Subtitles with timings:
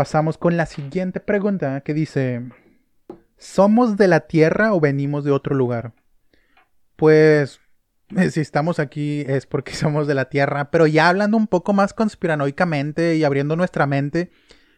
[0.00, 2.48] pasamos con la siguiente pregunta que dice,
[3.36, 5.92] ¿somos de la Tierra o venimos de otro lugar?
[6.96, 7.60] Pues
[8.30, 11.92] si estamos aquí es porque somos de la Tierra, pero ya hablando un poco más
[11.92, 14.30] conspiranoicamente y abriendo nuestra mente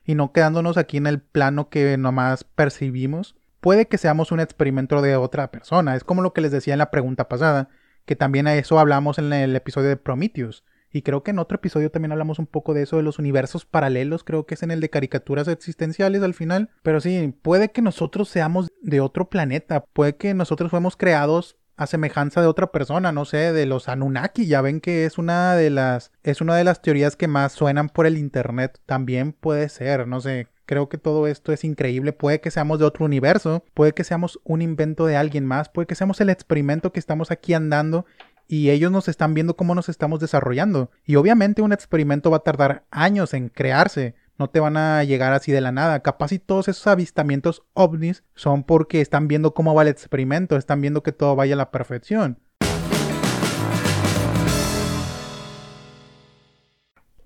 [0.04, 5.02] y no quedándonos aquí en el plano que nomás percibimos, puede que seamos un experimento
[5.02, 5.94] de otra persona.
[5.94, 7.68] Es como lo que les decía en la pregunta pasada,
[8.06, 10.64] que también a eso hablamos en el episodio de Prometheus.
[10.92, 13.64] Y creo que en otro episodio también hablamos un poco de eso, de los universos
[13.64, 16.70] paralelos, creo que es en el de caricaturas existenciales al final.
[16.82, 21.86] Pero sí, puede que nosotros seamos de otro planeta, puede que nosotros fuimos creados a
[21.86, 25.70] semejanza de otra persona, no sé, de los Anunnaki, ya ven que es una de
[25.70, 30.06] las es una de las teorías que más suenan por el internet, también puede ser,
[30.06, 33.92] no sé, creo que todo esto es increíble, puede que seamos de otro universo, puede
[33.92, 37.54] que seamos un invento de alguien más, puede que seamos el experimento que estamos aquí
[37.54, 38.06] andando
[38.48, 40.90] y ellos nos están viendo cómo nos estamos desarrollando.
[41.04, 44.14] Y obviamente un experimento va a tardar años en crearse.
[44.38, 46.00] No te van a llegar así de la nada.
[46.00, 50.80] Capaz y todos esos avistamientos ovnis son porque están viendo cómo va el experimento, están
[50.80, 52.38] viendo que todo vaya a la perfección.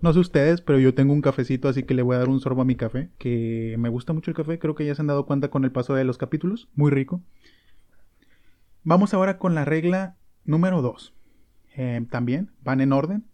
[0.00, 2.38] No sé ustedes, pero yo tengo un cafecito, así que le voy a dar un
[2.38, 5.08] sorbo a mi café, que me gusta mucho el café, creo que ya se han
[5.08, 7.22] dado cuenta con el paso de los capítulos, muy rico.
[8.84, 10.16] Vamos ahora con la regla
[10.46, 11.14] número 2.
[11.76, 13.26] Eh, también van en orden.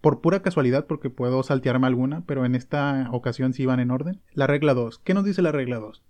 [0.00, 4.20] Por pura casualidad, porque puedo saltearme alguna, pero en esta ocasión sí van en orden.
[4.32, 4.98] La regla 2.
[4.98, 6.02] ¿Qué nos dice la regla 2?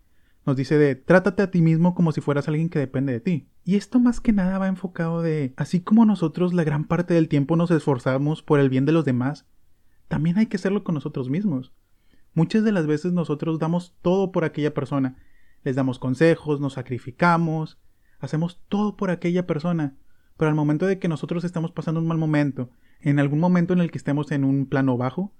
[0.47, 3.49] Nos dice de trátate a ti mismo como si fueras alguien que depende de ti.
[3.65, 7.29] Y esto más que nada va enfocado de, así como nosotros la gran parte del
[7.29, 9.47] tiempo nos esforzamos por el bien de los demás,
[10.09, 11.73] también hay que hacerlo con nosotros mismos.
[12.35, 15.17] Muchas de las veces nosotros damos todo por aquella persona.
[15.63, 17.79] Les damos consejos, nos sacrificamos,
[18.19, 19.97] hacemos todo por aquella persona.
[20.37, 23.81] Pero al momento de que nosotros estamos pasando un mal momento, en algún momento en
[23.81, 25.33] el que estemos en un plano bajo,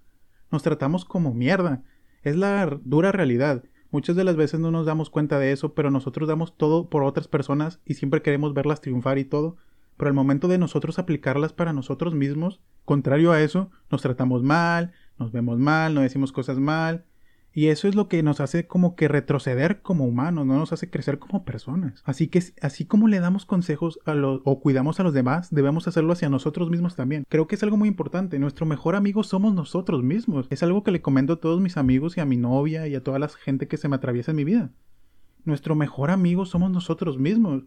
[0.51, 1.83] nos tratamos como mierda.
[2.23, 3.65] Es la dura realidad.
[3.91, 7.05] Muchas de las veces no nos damos cuenta de eso, pero nosotros damos todo por
[7.05, 9.57] otras personas y siempre queremos verlas triunfar y todo.
[9.97, 14.93] Pero al momento de nosotros aplicarlas para nosotros mismos, contrario a eso, nos tratamos mal,
[15.19, 17.05] nos vemos mal, nos decimos cosas mal,
[17.57, 20.91] y eso es lo que nos hace como que retroceder como humanos, no nos hace
[20.91, 22.03] crecer como personas.
[22.05, 25.87] Así que así como le damos consejos a los o cuidamos a los demás, debemos
[25.87, 27.25] hacerlo hacia nosotros mismos también.
[27.29, 28.41] Creo que es algo muy importante.
[28.41, 30.49] Nuestro mejor amigo somos nosotros mismos.
[30.51, 33.05] Es algo que le comento a todos mis amigos y a mi novia y a
[33.05, 34.73] toda la gente que se me atraviesa en mi vida.
[35.45, 37.63] Nuestro mejor amigo somos nosotros mismos.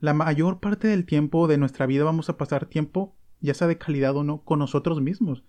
[0.00, 3.78] La mayor parte del tiempo de nuestra vida vamos a pasar tiempo, ya sea de
[3.78, 5.44] calidad o no, con nosotros mismos.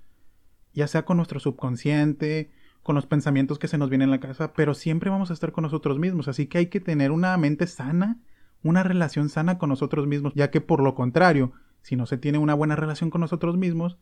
[0.74, 2.52] Ya sea con nuestro subconsciente,
[2.84, 5.52] con los pensamientos que se nos vienen en la casa, pero siempre vamos a estar
[5.52, 8.20] con nosotros mismos, así que hay que tener una mente sana,
[8.64, 11.52] una relación sana con nosotros mismos, ya que por lo contrario,
[11.82, 13.98] si no se tiene una buena relación con nosotros mismos,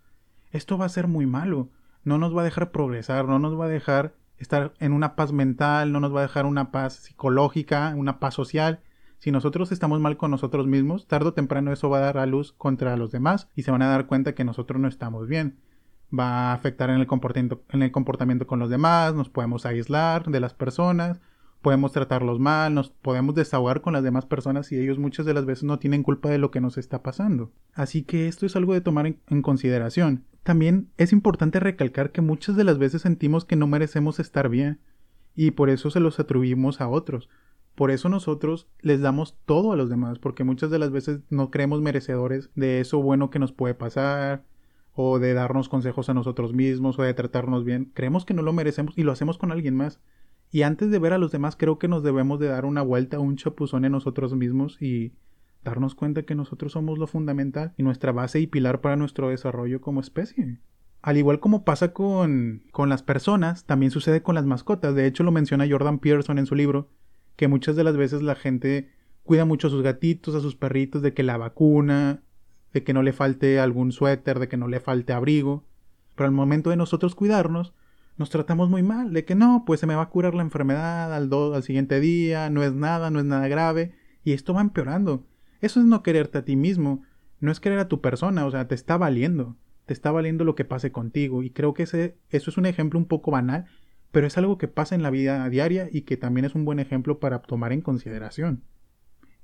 [0.51, 1.69] esto va a ser muy malo,
[2.03, 5.33] no nos va a dejar progresar, no nos va a dejar estar en una paz
[5.33, 8.79] mental, no nos va a dejar una paz psicológica, una paz social.
[9.19, 12.25] Si nosotros estamos mal con nosotros mismos, tarde o temprano eso va a dar a
[12.25, 15.57] luz contra los demás y se van a dar cuenta que nosotros no estamos bien
[16.18, 21.19] va a afectar en el comportamiento, con los demás, nos podemos aislar de las personas,
[21.62, 25.45] podemos tratarlos mal, nos podemos desahogar con las demás personas y ellos muchas de las
[25.45, 27.51] veces no tienen culpa de lo que nos está pasando.
[27.73, 30.23] Así que esto es algo de tomar en, en consideración.
[30.44, 34.79] También es importante recalcar que muchas de las veces sentimos que no merecemos estar bien
[35.35, 37.29] y por eso se los atribuimos a otros.
[37.75, 41.51] Por eso nosotros les damos todo a los demás, porque muchas de las veces no
[41.51, 44.44] creemos merecedores de eso bueno que nos puede pasar,
[45.00, 47.91] o de darnos consejos a nosotros mismos o de tratarnos bien.
[47.94, 50.02] Creemos que no lo merecemos y lo hacemos con alguien más.
[50.52, 53.19] Y antes de ver a los demás creo que nos debemos de dar una vuelta,
[53.19, 55.13] un chapuzón en nosotros mismos y
[55.63, 59.81] darnos cuenta que nosotros somos lo fundamental y nuestra base y pilar para nuestro desarrollo
[59.81, 60.57] como especie.
[61.03, 64.96] Al igual como pasa con, con las personas, también sucede con las mascotas.
[64.96, 66.90] De hecho lo menciona Jordan Pearson en su libro,
[67.36, 68.90] que muchas de las veces la gente
[69.22, 72.24] cuida mucho a sus gatitos, a sus perritos, de que la vacuna,
[72.74, 75.66] de que no le falte algún suéter, de que no le falte abrigo.
[76.16, 77.74] Pero al momento de nosotros cuidarnos,
[78.18, 81.14] nos tratamos muy mal, de que no, pues se me va a curar la enfermedad
[81.14, 83.94] al, al siguiente día, no es nada, no es nada grave,
[84.24, 85.25] y esto va empeorando.
[85.62, 87.04] Eso es no quererte a ti mismo,
[87.40, 89.56] no es querer a tu persona, o sea, te está valiendo,
[89.86, 92.98] te está valiendo lo que pase contigo, y creo que ese, eso es un ejemplo
[92.98, 93.66] un poco banal,
[94.12, 96.80] pero es algo que pasa en la vida diaria y que también es un buen
[96.80, 98.64] ejemplo para tomar en consideración.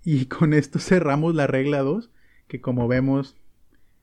[0.03, 2.11] Y con esto cerramos la regla 2
[2.53, 3.35] que como vemos,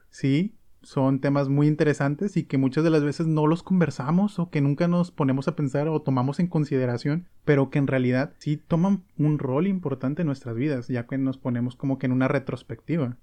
[0.09, 4.51] sí, son temas muy interesantes y que muchas de las veces no los conversamos o
[4.51, 8.57] que nunca nos ponemos a pensar o tomamos en consideración, pero que en realidad sí
[8.57, 12.27] toman un rol importante en nuestras vidas, ya que nos ponemos como que en una
[12.27, 13.19] retrospectiva.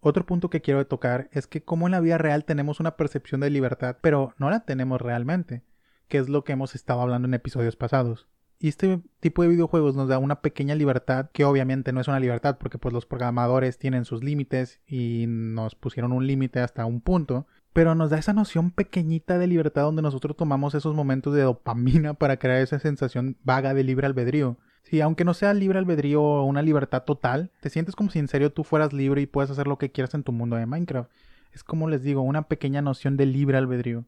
[0.00, 3.42] Otro punto que quiero tocar es que como en la vida real tenemos una percepción
[3.42, 5.64] de libertad, pero no la tenemos realmente,
[6.08, 8.26] que es lo que hemos estado hablando en episodios pasados.
[8.62, 12.20] Y este tipo de videojuegos nos da una pequeña libertad que obviamente no es una
[12.20, 17.00] libertad porque pues los programadores tienen sus límites y nos pusieron un límite hasta un
[17.00, 21.40] punto, pero nos da esa noción pequeñita de libertad donde nosotros tomamos esos momentos de
[21.40, 24.58] dopamina para crear esa sensación vaga de libre albedrío.
[24.82, 28.28] Sí, aunque no sea libre albedrío o una libertad total, te sientes como si en
[28.28, 31.10] serio tú fueras libre y puedes hacer lo que quieras en tu mundo de Minecraft.
[31.52, 34.04] Es como les digo, una pequeña noción de libre albedrío.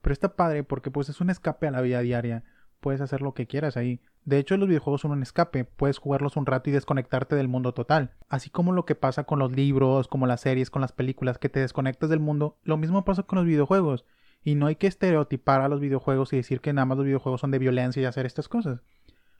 [0.00, 2.44] Pero está padre porque pues es un escape a la vida diaria
[2.80, 4.00] puedes hacer lo que quieras ahí.
[4.24, 7.72] De hecho, los videojuegos son un escape, puedes jugarlos un rato y desconectarte del mundo
[7.72, 8.12] total.
[8.28, 11.48] Así como lo que pasa con los libros, como las series, con las películas, que
[11.48, 14.04] te desconectas del mundo, lo mismo pasa con los videojuegos.
[14.42, 17.40] Y no hay que estereotipar a los videojuegos y decir que nada más los videojuegos
[17.40, 18.82] son de violencia y hacer estas cosas.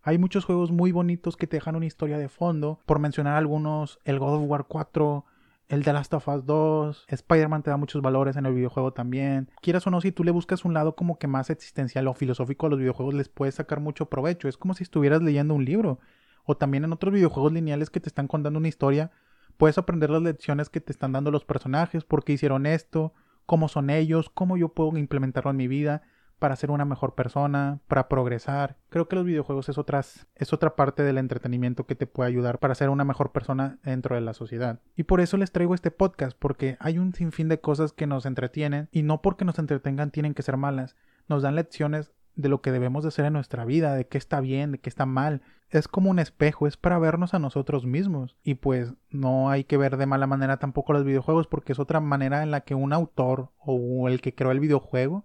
[0.02, 2.78] Hay muchos juegos muy bonitos que te dejan una historia de fondo.
[2.86, 5.24] Por mencionar algunos, el God of War 4,
[5.68, 9.50] el The Last of Us 2, Spider-Man te da muchos valores en el videojuego también.
[9.60, 12.66] Quieras o no, si tú le buscas un lado como que más existencial o filosófico
[12.66, 14.48] a los videojuegos, les puedes sacar mucho provecho.
[14.48, 15.98] Es como si estuvieras leyendo un libro.
[16.44, 19.10] O también en otros videojuegos lineales que te están contando una historia,
[19.56, 23.12] puedes aprender las lecciones que te están dando los personajes, por qué hicieron esto,
[23.46, 26.02] cómo son ellos, cómo yo puedo implementarlo en mi vida
[26.38, 28.76] para ser una mejor persona, para progresar.
[28.88, 32.58] Creo que los videojuegos es, otras, es otra parte del entretenimiento que te puede ayudar
[32.58, 34.80] para ser una mejor persona dentro de la sociedad.
[34.96, 38.26] Y por eso les traigo este podcast, porque hay un sinfín de cosas que nos
[38.26, 40.96] entretienen y no porque nos entretengan tienen que ser malas.
[41.28, 44.40] Nos dan lecciones de lo que debemos de hacer en nuestra vida, de qué está
[44.40, 45.40] bien, de qué está mal.
[45.70, 48.36] Es como un espejo, es para vernos a nosotros mismos.
[48.44, 52.00] Y pues no hay que ver de mala manera tampoco los videojuegos porque es otra
[52.00, 55.24] manera en la que un autor o el que creó el videojuego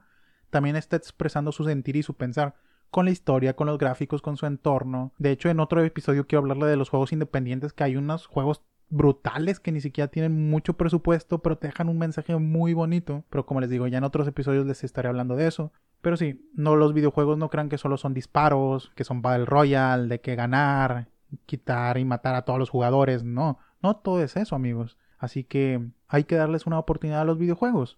[0.51, 2.53] también está expresando su sentir y su pensar
[2.92, 5.13] con la historia, con los gráficos, con su entorno.
[5.18, 8.62] De hecho, en otro episodio quiero hablarle de los juegos independientes, que hay unos juegos
[8.89, 13.24] brutales que ni siquiera tienen mucho presupuesto, pero te dejan un mensaje muy bonito.
[13.30, 15.71] Pero como les digo, ya en otros episodios les estaré hablando de eso.
[16.01, 20.07] Pero sí, no los videojuegos no crean que solo son disparos, que son Battle Royale,
[20.07, 21.07] de que ganar,
[21.45, 23.24] quitar y matar a todos los jugadores.
[23.24, 24.97] No, no todo es eso, amigos.
[25.18, 27.97] Así que hay que darles una oportunidad a los videojuegos.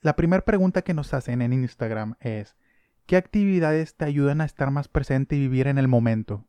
[0.00, 2.56] La primera pregunta que nos hacen en Instagram es,
[3.06, 6.46] ¿qué actividades te ayudan a estar más presente y vivir en el momento?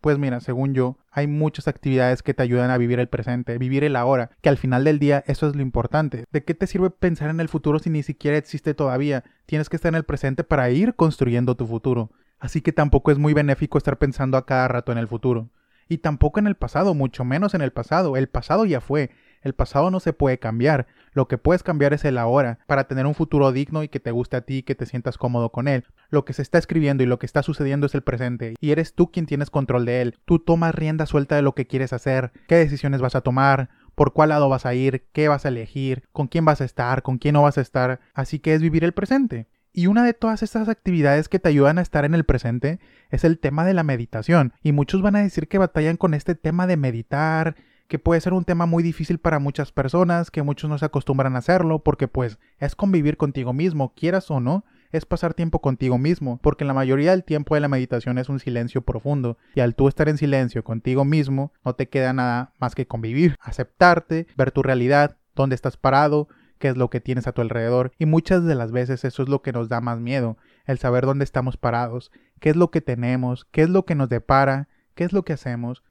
[0.00, 3.84] Pues mira, según yo, hay muchas actividades que te ayudan a vivir el presente, vivir
[3.84, 6.24] el ahora, que al final del día eso es lo importante.
[6.32, 9.22] ¿De qué te sirve pensar en el futuro si ni siquiera existe todavía?
[9.46, 12.10] Tienes que estar en el presente para ir construyendo tu futuro.
[12.40, 15.50] Así que tampoco es muy benéfico estar pensando a cada rato en el futuro.
[15.88, 18.16] Y tampoco en el pasado, mucho menos en el pasado.
[18.16, 19.10] El pasado ya fue.
[19.42, 23.06] El pasado no se puede cambiar, lo que puedes cambiar es el ahora, para tener
[23.06, 25.68] un futuro digno y que te guste a ti y que te sientas cómodo con
[25.68, 25.84] él.
[26.10, 28.94] Lo que se está escribiendo y lo que está sucediendo es el presente, y eres
[28.94, 30.18] tú quien tienes control de él.
[30.24, 34.12] Tú tomas rienda suelta de lo que quieres hacer, qué decisiones vas a tomar, por
[34.12, 37.18] cuál lado vas a ir, qué vas a elegir, con quién vas a estar, con
[37.18, 37.98] quién no vas a estar.
[38.14, 39.48] Así que es vivir el presente.
[39.72, 42.78] Y una de todas estas actividades que te ayudan a estar en el presente
[43.10, 44.52] es el tema de la meditación.
[44.62, 47.56] Y muchos van a decir que batallan con este tema de meditar
[47.88, 51.34] que puede ser un tema muy difícil para muchas personas, que muchos no se acostumbran
[51.34, 55.98] a hacerlo, porque pues es convivir contigo mismo, quieras o no, es pasar tiempo contigo
[55.98, 59.74] mismo, porque la mayoría del tiempo de la meditación es un silencio profundo, y al
[59.74, 64.50] tú estar en silencio contigo mismo, no te queda nada más que convivir, aceptarte, ver
[64.50, 66.28] tu realidad, dónde estás parado,
[66.58, 69.30] qué es lo que tienes a tu alrededor, y muchas de las veces eso es
[69.30, 72.82] lo que nos da más miedo, el saber dónde estamos parados, qué es lo que
[72.82, 75.84] tenemos, qué es lo que nos depara, qué es lo que hacemos,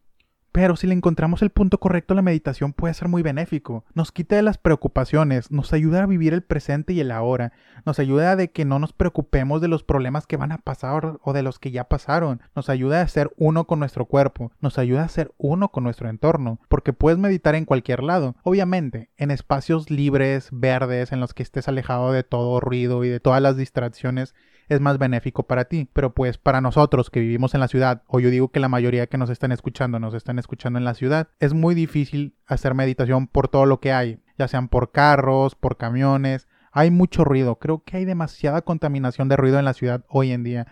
[0.58, 3.86] pero si le encontramos el punto correcto, la meditación puede ser muy benéfico.
[3.94, 7.54] Nos quita de las preocupaciones, nos ayuda a vivir el presente y el ahora,
[7.86, 11.34] nos ayuda de que no nos preocupemos de los problemas que van a pasar o
[11.34, 15.04] de los que ya pasaron, nos ayuda a ser uno con nuestro cuerpo, nos ayuda
[15.04, 19.92] a ser uno con nuestro entorno, porque puedes meditar en cualquier lado, obviamente, en espacios
[19.92, 24.34] libres, verdes, en los que estés alejado de todo ruido y de todas las distracciones
[24.70, 25.90] es más benéfico para ti.
[25.94, 29.08] Pero pues para nosotros que vivimos en la ciudad, o yo digo que la mayoría
[29.08, 33.28] que nos están escuchando nos están escuchando en la ciudad, es muy difícil hacer meditación
[33.28, 36.48] por todo lo que hay, ya sean por carros, por camiones.
[36.72, 40.44] Hay mucho ruido, creo que hay demasiada contaminación de ruido en la ciudad hoy en
[40.44, 40.68] día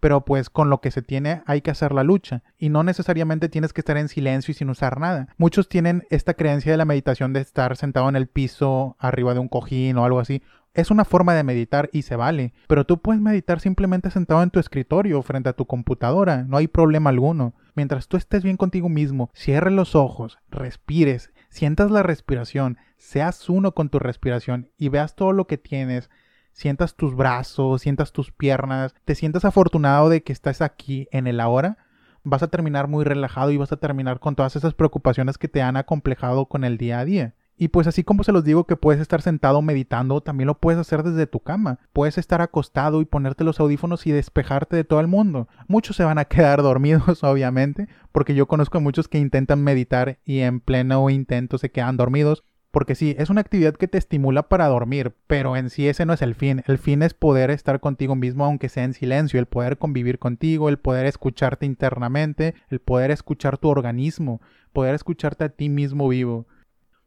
[0.00, 3.48] pero pues con lo que se tiene hay que hacer la lucha y no necesariamente
[3.48, 5.28] tienes que estar en silencio y sin usar nada.
[5.36, 9.40] Muchos tienen esta creencia de la meditación de estar sentado en el piso, arriba de
[9.40, 10.42] un cojín o algo así,
[10.78, 14.50] es una forma de meditar y se vale, pero tú puedes meditar simplemente sentado en
[14.50, 17.52] tu escritorio frente a tu computadora, no hay problema alguno.
[17.74, 23.72] Mientras tú estés bien contigo mismo, cierres los ojos, respires, sientas la respiración, seas uno
[23.72, 26.10] con tu respiración y veas todo lo que tienes,
[26.52, 31.40] sientas tus brazos, sientas tus piernas, te sientas afortunado de que estás aquí en el
[31.40, 31.78] ahora,
[32.22, 35.60] vas a terminar muy relajado y vas a terminar con todas esas preocupaciones que te
[35.60, 37.34] han acomplejado con el día a día.
[37.60, 40.78] Y pues así como se los digo que puedes estar sentado meditando, también lo puedes
[40.78, 41.80] hacer desde tu cama.
[41.92, 45.48] Puedes estar acostado y ponerte los audífonos y despejarte de todo el mundo.
[45.66, 50.20] Muchos se van a quedar dormidos, obviamente, porque yo conozco a muchos que intentan meditar
[50.24, 52.44] y en pleno intento se quedan dormidos.
[52.70, 56.12] Porque sí, es una actividad que te estimula para dormir, pero en sí ese no
[56.12, 56.62] es el fin.
[56.66, 60.68] El fin es poder estar contigo mismo aunque sea en silencio, el poder convivir contigo,
[60.68, 66.46] el poder escucharte internamente, el poder escuchar tu organismo, poder escucharte a ti mismo vivo.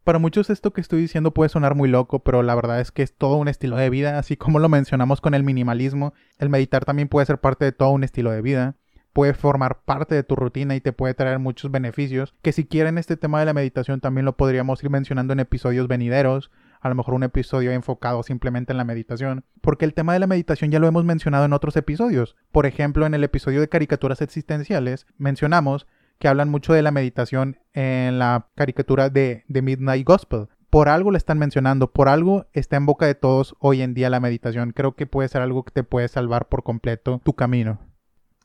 [0.04, 3.04] Para muchos esto que estoy diciendo puede sonar muy loco, pero la verdad es que
[3.04, 6.86] es todo un estilo de vida, así como lo mencionamos con el minimalismo, el meditar
[6.86, 8.76] también puede ser parte de todo un estilo de vida,
[9.14, 12.98] puede formar parte de tu rutina y te puede traer muchos beneficios, que si quieren
[12.98, 16.96] este tema de la meditación también lo podríamos ir mencionando en episodios venideros, a lo
[16.96, 20.80] mejor un episodio enfocado simplemente en la meditación, porque el tema de la meditación ya
[20.80, 22.36] lo hemos mencionado en otros episodios.
[22.52, 25.86] Por ejemplo, en el episodio de caricaturas existenciales mencionamos
[26.22, 30.50] que hablan mucho de la meditación en la caricatura de, The Midnight Gospel.
[30.70, 34.12] Por algo le están mencionando, por algo está en boca de todos hoy en día
[34.12, 34.72] la meditación.
[34.72, 37.80] Creo que puede ser algo que te puede salvar por completo tu camino.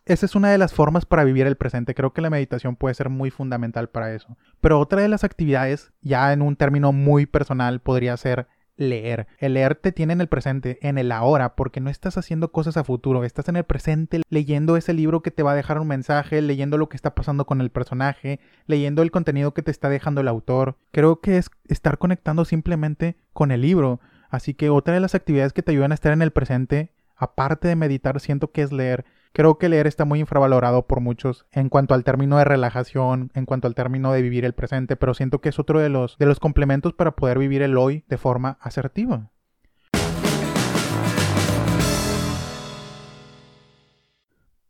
[0.06, 1.95] Esa es una de las formas para vivir el presente.
[1.95, 4.38] Creo que la meditación puede ser muy fundamental para eso.
[4.62, 9.26] Pero otra de las actividades, ya en un término muy personal, podría ser leer.
[9.38, 12.76] El leer te tiene en el presente, en el ahora, porque no estás haciendo cosas
[12.76, 15.88] a futuro, estás en el presente leyendo ese libro que te va a dejar un
[15.88, 19.88] mensaje, leyendo lo que está pasando con el personaje, leyendo el contenido que te está
[19.88, 20.76] dejando el autor.
[20.92, 24.00] Creo que es estar conectando simplemente con el libro.
[24.28, 27.68] Así que otra de las actividades que te ayudan a estar en el presente, aparte
[27.68, 29.04] de meditar, siento que es leer.
[29.37, 33.45] Creo que leer está muy infravalorado por muchos en cuanto al término de relajación, en
[33.45, 36.25] cuanto al término de vivir el presente, pero siento que es otro de los, de
[36.25, 39.31] los complementos para poder vivir el hoy de forma asertiva.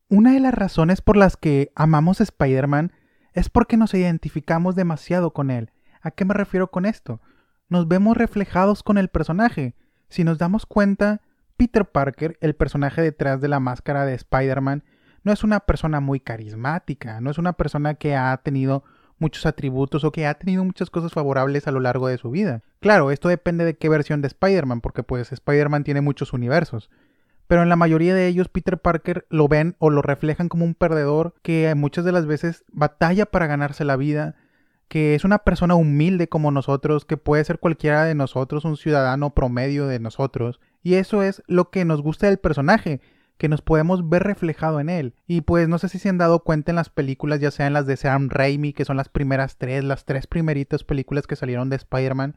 [0.08, 2.90] Una de las razones por las que amamos Spider-Man
[3.34, 5.70] es porque nos identificamos demasiado con él.
[6.02, 7.20] ¿A qué me refiero con esto?
[7.68, 9.76] Nos vemos reflejados con el personaje.
[10.08, 11.20] Si nos damos cuenta,
[11.56, 14.84] Peter Parker, el personaje detrás de la máscara de Spider-Man,
[15.24, 18.84] no es una persona muy carismática, no es una persona que ha tenido
[19.18, 22.62] muchos atributos o que ha tenido muchas cosas favorables a lo largo de su vida.
[22.80, 26.90] Claro, esto depende de qué versión de Spider-Man, porque pues Spider-Man tiene muchos universos.
[27.46, 30.74] Pero en la mayoría de ellos Peter Parker lo ven o lo reflejan como un
[30.74, 34.34] perdedor que muchas de las veces batalla para ganarse la vida,
[34.88, 39.30] que es una persona humilde como nosotros, que puede ser cualquiera de nosotros, un ciudadano
[39.30, 43.00] promedio de nosotros, y eso es lo que nos gusta del personaje,
[43.38, 45.14] que nos podemos ver reflejado en él.
[45.26, 47.86] Y pues no sé si se han dado cuenta en las películas, ya sean las
[47.86, 51.76] de Sam Raimi, que son las primeras tres, las tres primeritas películas que salieron de
[51.76, 52.36] Spider-Man,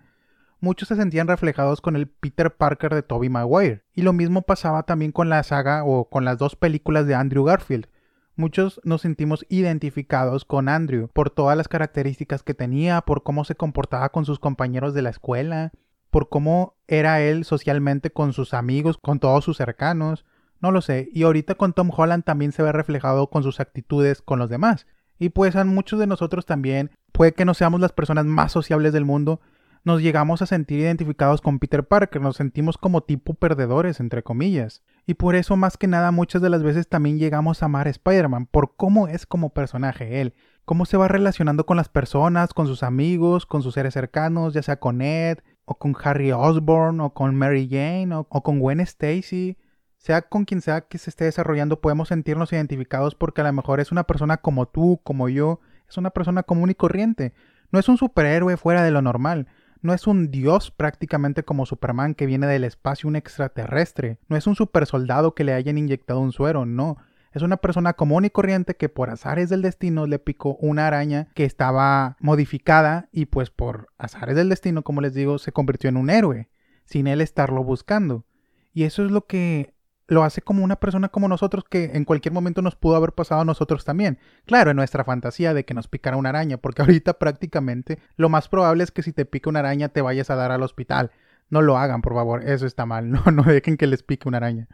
[0.59, 3.83] muchos se sentían reflejados con el Peter Parker de Tobey Maguire.
[3.93, 7.45] Y lo mismo pasaba también con la saga o con las dos películas de Andrew
[7.45, 7.87] Garfield.
[8.35, 13.55] Muchos nos sentimos identificados con Andrew por todas las características que tenía, por cómo se
[13.55, 15.71] comportaba con sus compañeros de la escuela,
[16.09, 20.25] por cómo era él socialmente con sus amigos, con todos sus cercanos,
[20.59, 21.09] no lo sé.
[21.13, 24.87] Y ahorita con Tom Holland también se ve reflejado con sus actitudes con los demás.
[25.17, 28.93] Y pues a muchos de nosotros también, puede que no seamos las personas más sociables
[28.93, 29.41] del mundo,
[29.85, 34.83] nos llegamos a sentir identificados con Peter Parker, nos sentimos como tipo perdedores, entre comillas.
[35.05, 37.89] Y por eso más que nada muchas de las veces también llegamos a amar a
[37.91, 40.33] Spider-Man, por cómo es como personaje él,
[40.65, 44.61] cómo se va relacionando con las personas, con sus amigos, con sus seres cercanos, ya
[44.61, 45.39] sea con Ed,
[45.69, 49.55] o con Harry Osborn, o con Mary Jane, o, con Gwen Stacy.
[49.99, 53.79] Sea con quien sea que se esté desarrollando, podemos sentirnos identificados porque a lo mejor
[53.79, 57.33] es una persona como tú, como yo, es una persona común y corriente.
[57.71, 59.45] No es un superhéroe fuera de lo normal.
[59.83, 64.17] No es un dios prácticamente como Superman que viene del espacio, un extraterrestre.
[64.27, 66.97] No es un supersoldado que le hayan inyectado un suero, no.
[67.31, 71.27] Es una persona común y corriente que por azares del destino le picó una araña
[71.35, 75.97] que estaba modificada y pues por azares del destino, como les digo, se convirtió en
[75.97, 76.49] un héroe,
[76.85, 78.25] sin él estarlo buscando.
[78.73, 79.73] Y eso es lo que
[80.09, 83.41] lo hace como una persona como nosotros que en cualquier momento nos pudo haber pasado
[83.41, 84.17] a nosotros también.
[84.45, 88.49] Claro, en nuestra fantasía de que nos picara una araña, porque ahorita prácticamente lo más
[88.49, 91.11] probable es que si te pica una araña te vayas a dar al hospital.
[91.49, 94.37] No lo hagan, por favor, eso está mal, no, no dejen que les pique una
[94.37, 94.67] araña.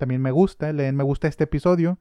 [0.00, 2.00] También me gusta, leen me gusta este episodio.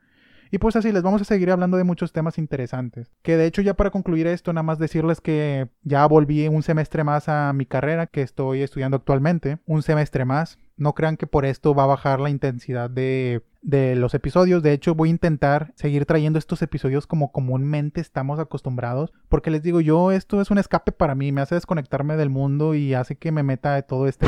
[0.51, 3.11] Y pues así, les vamos a seguir hablando de muchos temas interesantes.
[3.21, 7.03] Que de hecho ya para concluir esto, nada más decirles que ya volví un semestre
[7.03, 9.59] más a mi carrera que estoy estudiando actualmente.
[9.67, 10.57] Un semestre más.
[10.75, 14.63] No crean que por esto va a bajar la intensidad de, de los episodios.
[14.63, 19.13] De hecho, voy a intentar seguir trayendo estos episodios como comúnmente estamos acostumbrados.
[19.27, 21.31] Porque les digo, yo esto es un escape para mí.
[21.31, 24.25] Me hace desconectarme del mundo y hace que me meta de todo este...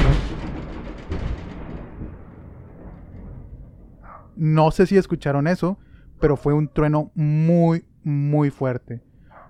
[4.41, 5.77] No sé si escucharon eso,
[6.19, 9.03] pero fue un trueno muy, muy fuerte.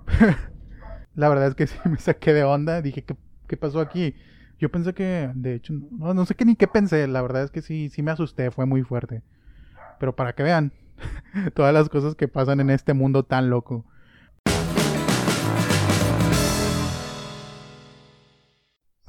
[1.16, 2.82] la verdad es que sí me saqué de onda.
[2.82, 3.16] Dije, ¿qué,
[3.48, 4.16] qué pasó aquí?
[4.60, 7.08] Yo pensé que, de hecho, no, no sé qué ni qué pensé.
[7.08, 9.24] La verdad es que sí, sí me asusté, fue muy fuerte.
[9.98, 10.74] Pero para que vean
[11.54, 13.86] todas las cosas que pasan en este mundo tan loco.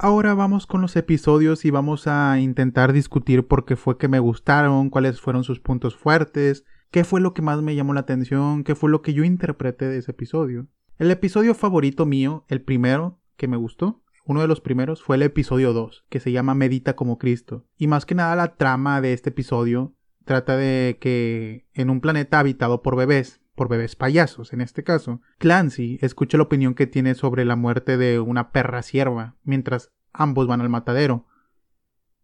[0.04, 4.18] Ahora vamos con los episodios y vamos a intentar discutir por qué fue que me
[4.18, 8.64] gustaron, cuáles fueron sus puntos fuertes, qué fue lo que más me llamó la atención,
[8.64, 10.66] qué fue lo que yo interpreté de ese episodio.
[10.99, 15.23] El episodio favorito mío, el primero que me gustó, uno de los primeros, fue el
[15.23, 17.64] episodio 2, que se llama Medita como Cristo.
[17.76, 19.94] Y más que nada la trama de este episodio
[20.25, 25.21] trata de que en un planeta habitado por bebés, por bebés payasos en este caso,
[25.38, 30.47] Clancy escucha la opinión que tiene sobre la muerte de una perra sierva, mientras ambos
[30.47, 31.26] van al matadero.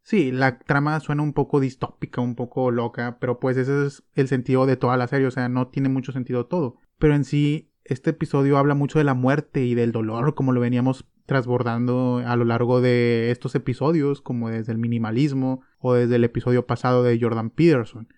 [0.02, 4.28] Sí, la trama suena un poco distópica, un poco loca, pero pues ese es el
[4.28, 6.76] sentido de toda la serie, o sea, no tiene mucho sentido todo.
[6.98, 10.60] Pero en sí, este episodio habla mucho de la muerte y del dolor, como lo
[10.60, 16.24] veníamos transbordando a lo largo de estos episodios, como desde el minimalismo o desde el
[16.24, 18.08] episodio pasado de Jordan Peterson.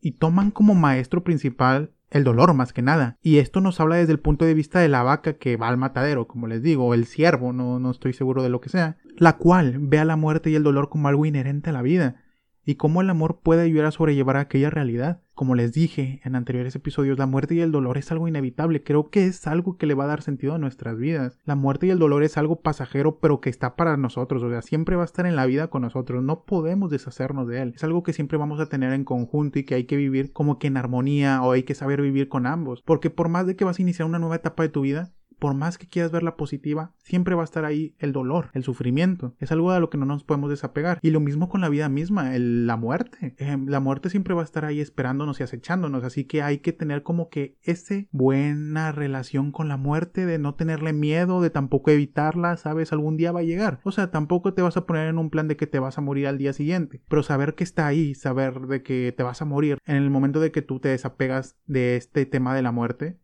[0.00, 3.18] Y toman como maestro principal el dolor más que nada.
[3.22, 5.76] Y esto nos habla desde el punto de vista de la vaca que va al
[5.76, 8.96] matadero, como les digo, o el ciervo, no, no estoy seguro de lo que sea,
[9.16, 12.16] la cual ve a la muerte y el dolor como algo inherente a la vida
[12.64, 15.22] y cómo el amor puede ayudar a sobrellevar aquella realidad.
[15.34, 19.08] Como les dije en anteriores episodios, la muerte y el dolor es algo inevitable, creo
[19.08, 21.38] que es algo que le va a dar sentido a nuestras vidas.
[21.44, 24.60] La muerte y el dolor es algo pasajero, pero que está para nosotros, o sea,
[24.60, 27.72] siempre va a estar en la vida con nosotros, no podemos deshacernos de él.
[27.74, 30.58] Es algo que siempre vamos a tener en conjunto y que hay que vivir como
[30.58, 33.64] que en armonía o hay que saber vivir con ambos, porque por más de que
[33.64, 36.92] vas a iniciar una nueva etapa de tu vida, por más que quieras verla positiva,
[37.02, 39.34] siempre va a estar ahí el dolor, el sufrimiento.
[39.38, 41.00] Es algo de lo que no nos podemos desapegar.
[41.02, 43.34] Y lo mismo con la vida misma, la muerte.
[43.66, 46.04] La muerte siempre va a estar ahí esperándonos y acechándonos.
[46.04, 47.80] Así que hay que tener como que esa
[48.12, 53.32] buena relación con la muerte, de no tenerle miedo, de tampoco evitarla, sabes, algún día
[53.32, 53.80] va a llegar.
[53.82, 56.02] O sea, tampoco te vas a poner en un plan de que te vas a
[56.02, 57.02] morir al día siguiente.
[57.08, 60.40] Pero saber que está ahí, saber de que te vas a morir en el momento
[60.40, 63.18] de que tú te desapegas de este tema de la muerte,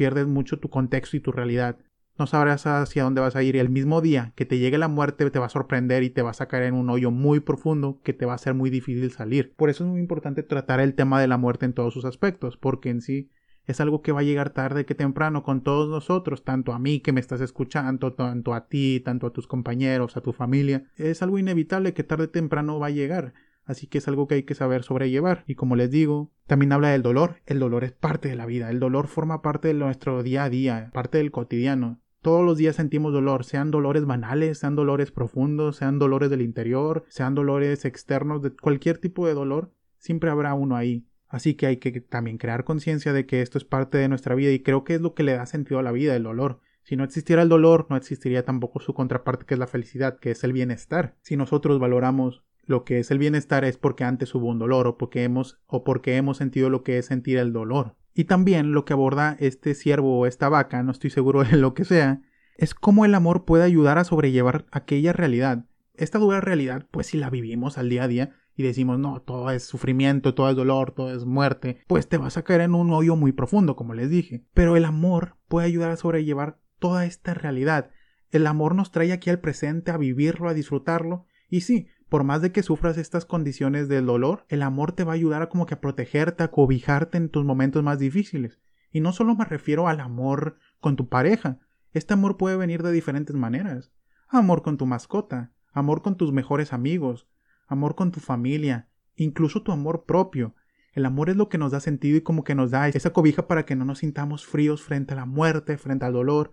[0.00, 1.76] pierdes mucho tu contexto y tu realidad.
[2.18, 4.88] No sabrás hacia dónde vas a ir y el mismo día que te llegue la
[4.88, 8.00] muerte te va a sorprender y te vas a caer en un hoyo muy profundo
[8.02, 9.52] que te va a ser muy difícil salir.
[9.56, 12.56] Por eso es muy importante tratar el tema de la muerte en todos sus aspectos,
[12.56, 13.30] porque en sí
[13.66, 17.00] es algo que va a llegar tarde que temprano con todos nosotros, tanto a mí
[17.00, 20.84] que me estás escuchando, tanto a ti, tanto a tus compañeros, a tu familia.
[20.96, 23.34] Es algo inevitable que tarde o temprano va a llegar
[23.70, 25.44] así que es algo que hay que saber sobrellevar.
[25.46, 27.36] Y como les digo, también habla del dolor.
[27.46, 30.50] El dolor es parte de la vida, el dolor forma parte de nuestro día a
[30.50, 32.00] día, parte del cotidiano.
[32.22, 37.06] Todos los días sentimos dolor, sean dolores banales, sean dolores profundos, sean dolores del interior,
[37.08, 41.06] sean dolores externos, de cualquier tipo de dolor, siempre habrá uno ahí.
[41.28, 44.50] Así que hay que también crear conciencia de que esto es parte de nuestra vida
[44.50, 46.60] y creo que es lo que le da sentido a la vida, el dolor.
[46.82, 50.32] Si no existiera el dolor, no existiría tampoco su contraparte que es la felicidad, que
[50.32, 51.16] es el bienestar.
[51.22, 54.96] Si nosotros valoramos lo que es el bienestar es porque antes hubo un dolor o
[54.96, 57.96] porque hemos o porque hemos sentido lo que es sentir el dolor.
[58.14, 61.74] Y también lo que aborda este ciervo o esta vaca, no estoy seguro de lo
[61.74, 62.22] que sea,
[62.56, 65.66] es cómo el amor puede ayudar a sobrellevar aquella realidad.
[65.94, 69.50] Esta dura realidad, pues si la vivimos al día a día y decimos, no, todo
[69.50, 72.92] es sufrimiento, todo es dolor, todo es muerte, pues te vas a caer en un
[72.92, 74.44] hoyo muy profundo, como les dije.
[74.54, 77.90] Pero el amor puede ayudar a sobrellevar toda esta realidad.
[78.30, 81.26] El amor nos trae aquí al presente a vivirlo, a disfrutarlo.
[81.48, 85.12] Y sí, por más de que sufras estas condiciones del dolor, el amor te va
[85.12, 88.58] a ayudar a como que a protegerte, a cobijarte en tus momentos más difíciles.
[88.90, 91.60] Y no solo me refiero al amor con tu pareja,
[91.92, 93.92] este amor puede venir de diferentes maneras.
[94.28, 97.28] Amor con tu mascota, amor con tus mejores amigos,
[97.68, 100.56] amor con tu familia, incluso tu amor propio.
[100.92, 103.46] El amor es lo que nos da sentido y como que nos da esa cobija
[103.46, 106.50] para que no nos sintamos fríos frente a la muerte, frente al dolor,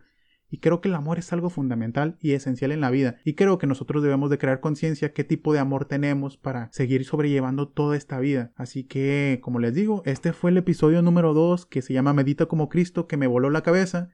[0.50, 3.18] y creo que el amor es algo fundamental y esencial en la vida.
[3.26, 7.04] Y creo que nosotros debemos de crear conciencia qué tipo de amor tenemos para seguir
[7.04, 8.54] sobrellevando toda esta vida.
[8.56, 12.46] Así que, como les digo, este fue el episodio número 2 que se llama Medita
[12.46, 14.10] como Cristo, que me voló la cabeza.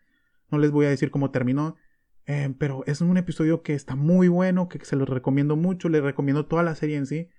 [0.49, 1.75] No les voy a decir cómo terminó.
[2.25, 6.01] Eh, pero es un episodio que está muy bueno, que se los recomiendo mucho, les
[6.01, 7.29] recomiendo toda la serie en sí.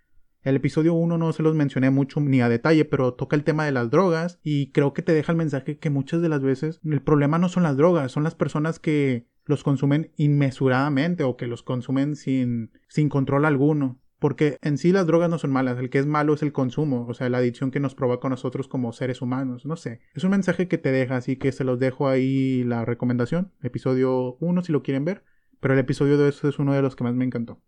[0.44, 3.64] El episodio 1 no se los mencioné mucho ni a detalle, pero toca el tema
[3.64, 6.80] de las drogas y creo que te deja el mensaje que muchas de las veces
[6.85, 11.46] el problema no son las drogas, son las personas que los consumen inmesuradamente o que
[11.46, 13.98] los consumen sin, sin control alguno.
[14.18, 17.07] Porque en sí las drogas no son malas, el que es malo es el consumo,
[17.09, 20.00] o sea, la adicción que nos provoca a nosotros como seres humanos, no sé.
[20.14, 24.37] Es un mensaje que te deja, así que se los dejo ahí la recomendación, episodio
[24.40, 25.24] 1 si lo quieren ver,
[25.61, 27.61] pero el episodio 2 es uno de los que más me encantó.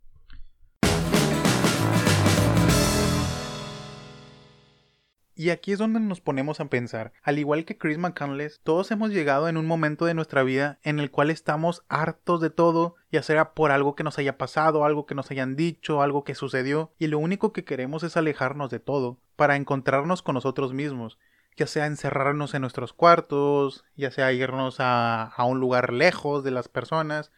[5.38, 9.11] Y aquí es donde nos ponemos a pensar, al igual que Chris McCandless, todos hemos
[9.11, 13.22] llegado en un momento de nuestra vida en el cual estamos hartos de todo, ya
[13.22, 16.90] sea por algo que nos haya pasado, algo que nos hayan dicho, algo que sucedió,
[16.99, 21.18] y lo único que queremos es alejarnos de todo, para encontrarnos con nosotros mismos,
[21.55, 26.51] ya sea encerrarnos en nuestros cuartos, ya sea irnos a, a un lugar lejos de
[26.51, 27.31] las personas,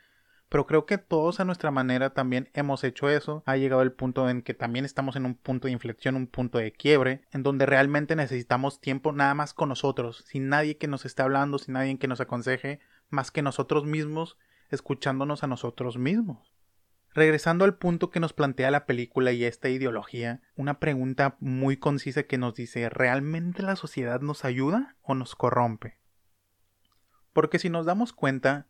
[0.49, 3.43] pero creo que todos a nuestra manera también hemos hecho eso.
[3.47, 6.59] Ha llegado el punto en que también estamos en un punto de inflexión, un punto
[6.59, 11.05] de quiebre, en donde realmente necesitamos tiempo nada más con nosotros, sin nadie que nos
[11.05, 12.81] esté hablando, sin nadie que nos aconseje,
[13.11, 14.39] más que nosotros mismos,
[14.71, 16.53] escuchándonos a nosotros mismos.
[17.15, 22.23] Regresando al punto que nos plantea la película y esta ideología, una pregunta muy concisa
[22.23, 25.99] que nos dice, ¿realmente la sociedad nos ayuda o nos corrompe?
[27.33, 28.67] Porque si nos damos cuenta,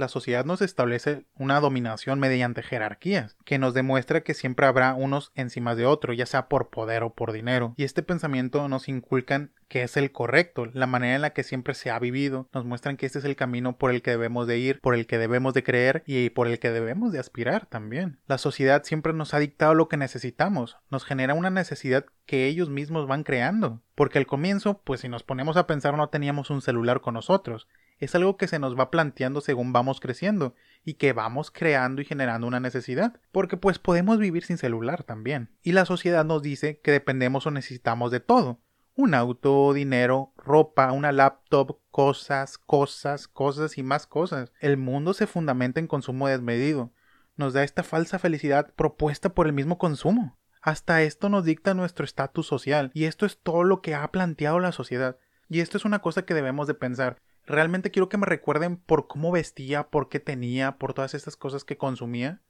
[0.00, 5.30] la sociedad nos establece una dominación mediante jerarquías, que nos demuestra que siempre habrá unos
[5.34, 7.74] encima de otro, ya sea por poder o por dinero.
[7.76, 11.74] Y este pensamiento nos inculcan que es el correcto, la manera en la que siempre
[11.74, 14.58] se ha vivido, nos muestran que este es el camino por el que debemos de
[14.58, 18.18] ir, por el que debemos de creer y por el que debemos de aspirar también.
[18.26, 22.68] La sociedad siempre nos ha dictado lo que necesitamos, nos genera una necesidad que ellos
[22.68, 26.62] mismos van creando, porque al comienzo, pues si nos ponemos a pensar no teníamos un
[26.62, 27.68] celular con nosotros,
[28.00, 32.06] es algo que se nos va planteando según vamos creciendo y que vamos creando y
[32.06, 35.50] generando una necesidad, porque pues podemos vivir sin celular también.
[35.62, 38.58] Y la sociedad nos dice que dependemos o necesitamos de todo.
[38.96, 44.52] Un auto, dinero, ropa, una laptop, cosas, cosas, cosas y más cosas.
[44.60, 46.92] El mundo se fundamenta en consumo desmedido.
[47.36, 50.38] Nos da esta falsa felicidad propuesta por el mismo consumo.
[50.62, 54.60] Hasta esto nos dicta nuestro estatus social, y esto es todo lo que ha planteado
[54.60, 55.16] la sociedad.
[55.48, 59.06] Y esto es una cosa que debemos de pensar realmente quiero que me recuerden por
[59.06, 62.40] cómo vestía, por qué tenía, por todas estas cosas que consumía,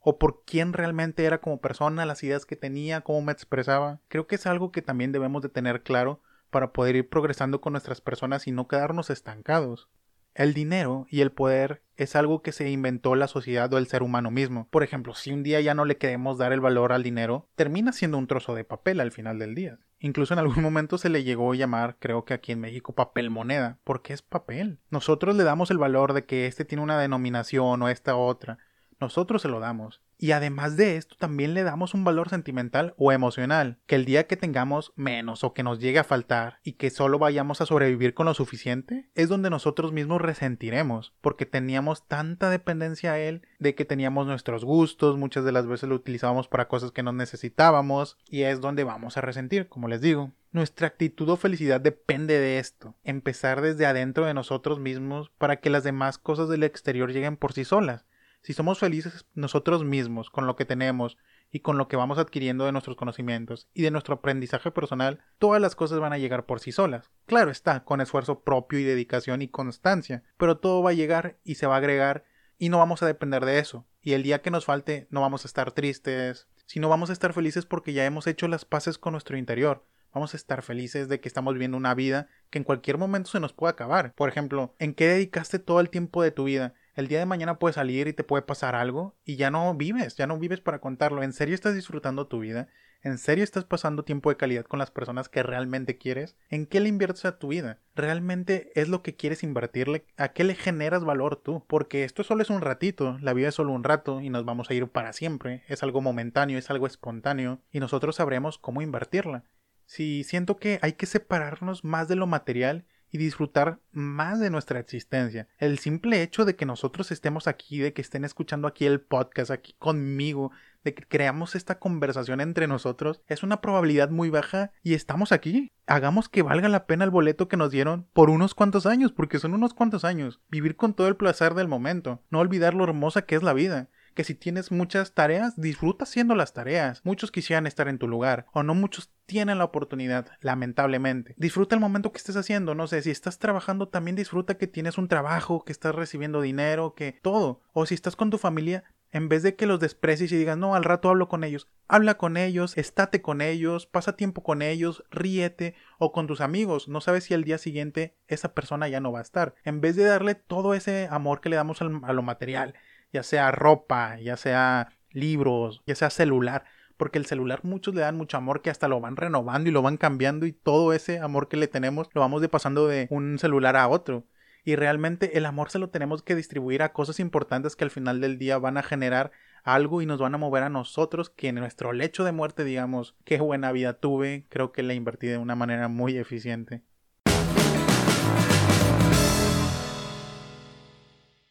[0.00, 4.00] o por quién realmente era como persona, las ideas que tenía, cómo me expresaba.
[4.08, 7.72] Creo que es algo que también debemos de tener claro para poder ir progresando con
[7.72, 9.88] nuestras personas y no quedarnos estancados.
[10.34, 14.02] El dinero y el poder es algo que se inventó la sociedad o el ser
[14.02, 14.68] humano mismo.
[14.70, 17.92] Por ejemplo, si un día ya no le queremos dar el valor al dinero, termina
[17.92, 19.78] siendo un trozo de papel al final del día.
[19.98, 23.30] Incluso en algún momento se le llegó a llamar, creo que aquí en México, papel
[23.30, 24.78] moneda, porque es papel.
[24.90, 28.58] Nosotros le damos el valor de que este tiene una denominación o esta otra,
[29.00, 30.02] nosotros se lo damos.
[30.18, 34.26] Y además de esto, también le damos un valor sentimental o emocional, que el día
[34.26, 38.14] que tengamos menos o que nos llegue a faltar y que solo vayamos a sobrevivir
[38.14, 43.74] con lo suficiente, es donde nosotros mismos resentiremos, porque teníamos tanta dependencia a él de
[43.74, 48.16] que teníamos nuestros gustos, muchas de las veces lo utilizábamos para cosas que no necesitábamos,
[48.30, 50.32] y es donde vamos a resentir, como les digo.
[50.52, 55.68] Nuestra actitud o felicidad depende de esto, empezar desde adentro de nosotros mismos para que
[55.68, 58.06] las demás cosas del exterior lleguen por sí solas
[58.46, 61.18] si somos felices nosotros mismos con lo que tenemos
[61.50, 65.60] y con lo que vamos adquiriendo de nuestros conocimientos y de nuestro aprendizaje personal, todas
[65.60, 67.10] las cosas van a llegar por sí solas.
[67.26, 71.56] Claro está, con esfuerzo propio y dedicación y constancia, pero todo va a llegar y
[71.56, 72.22] se va a agregar
[72.56, 73.84] y no vamos a depender de eso.
[74.00, 77.32] Y el día que nos falte no vamos a estar tristes, sino vamos a estar
[77.32, 79.84] felices porque ya hemos hecho las paces con nuestro interior.
[80.14, 83.40] Vamos a estar felices de que estamos viviendo una vida que en cualquier momento se
[83.40, 84.14] nos puede acabar.
[84.14, 86.74] Por ejemplo, ¿en qué dedicaste todo el tiempo de tu vida?
[86.96, 90.16] El día de mañana puede salir y te puede pasar algo y ya no vives,
[90.16, 91.22] ya no vives para contarlo.
[91.22, 92.68] ¿En serio estás disfrutando tu vida?
[93.02, 96.36] ¿En serio estás pasando tiempo de calidad con las personas que realmente quieres?
[96.48, 97.78] ¿En qué le inviertes a tu vida?
[97.94, 100.06] ¿Realmente es lo que quieres invertirle?
[100.16, 101.62] ¿A qué le generas valor tú?
[101.68, 104.70] Porque esto solo es un ratito, la vida es solo un rato y nos vamos
[104.70, 105.62] a ir para siempre.
[105.68, 109.44] Es algo momentáneo, es algo espontáneo y nosotros sabremos cómo invertirla.
[109.84, 114.80] Si siento que hay que separarnos más de lo material y disfrutar más de nuestra
[114.80, 115.48] existencia.
[115.58, 119.50] El simple hecho de que nosotros estemos aquí, de que estén escuchando aquí el podcast,
[119.50, 120.50] aquí conmigo,
[120.84, 125.72] de que creamos esta conversación entre nosotros, es una probabilidad muy baja y estamos aquí.
[125.86, 129.38] Hagamos que valga la pena el boleto que nos dieron por unos cuantos años, porque
[129.38, 130.40] son unos cuantos años.
[130.48, 133.88] Vivir con todo el placer del momento, no olvidar lo hermosa que es la vida
[134.16, 137.02] que si tienes muchas tareas, disfruta haciendo las tareas.
[137.04, 141.34] Muchos quisieran estar en tu lugar, o no muchos tienen la oportunidad, lamentablemente.
[141.36, 144.98] Disfruta el momento que estés haciendo, no sé, si estás trabajando, también disfruta que tienes
[144.98, 147.60] un trabajo, que estás recibiendo dinero, que todo.
[147.72, 150.74] O si estás con tu familia, en vez de que los desprecies y digas, no,
[150.74, 155.04] al rato hablo con ellos, habla con ellos, estate con ellos, pasa tiempo con ellos,
[155.10, 156.88] ríete o con tus amigos.
[156.88, 159.54] No sabes si al día siguiente esa persona ya no va a estar.
[159.64, 162.74] En vez de darle todo ese amor que le damos a lo material,
[163.12, 166.64] ya sea ropa, ya sea libros, ya sea celular,
[166.96, 169.82] porque el celular muchos le dan mucho amor que hasta lo van renovando y lo
[169.82, 173.38] van cambiando y todo ese amor que le tenemos lo vamos de pasando de un
[173.38, 174.24] celular a otro.
[174.64, 178.20] Y realmente el amor se lo tenemos que distribuir a cosas importantes que al final
[178.20, 179.30] del día van a generar
[179.62, 183.16] algo y nos van a mover a nosotros que en nuestro lecho de muerte digamos,
[183.24, 186.82] qué buena vida tuve, creo que la invertí de una manera muy eficiente.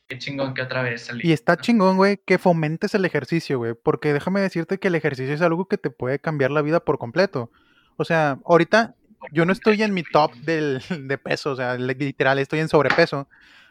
[0.07, 1.27] Qué chingón que otra vez salí.
[1.27, 3.73] Y está chingón, güey, que fomentes el ejercicio, güey.
[3.73, 6.99] Porque déjame decirte que el ejercicio es algo que te puede cambiar la vida por
[6.99, 7.51] completo.
[7.97, 8.95] O sea, ahorita
[9.31, 13.27] yo no estoy en mi top del, de peso, o sea, literal, estoy en sobrepeso.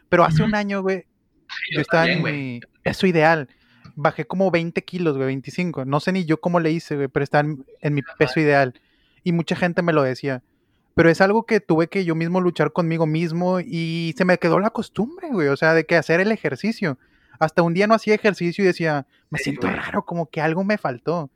[0.09, 1.05] Pero hace un año, güey,
[1.73, 3.47] yo, estaba en mi peso ideal.
[3.95, 5.85] Bajé como 20 kilos, güey, 25.
[5.85, 7.47] No sé ni yo cómo le hice, güey, pero estaba
[7.81, 8.79] en mi peso ideal.
[9.23, 10.43] Y mucha gente me lo decía
[10.95, 14.59] pero es algo que tuve que yo mismo luchar conmigo mismo y se me quedó
[14.59, 16.97] la costumbre, güey, o sea, de que hacer el ejercicio.
[17.37, 20.77] Hasta un día no hacía ejercicio y decía, me siento raro, como que algo me
[20.77, 21.29] faltó.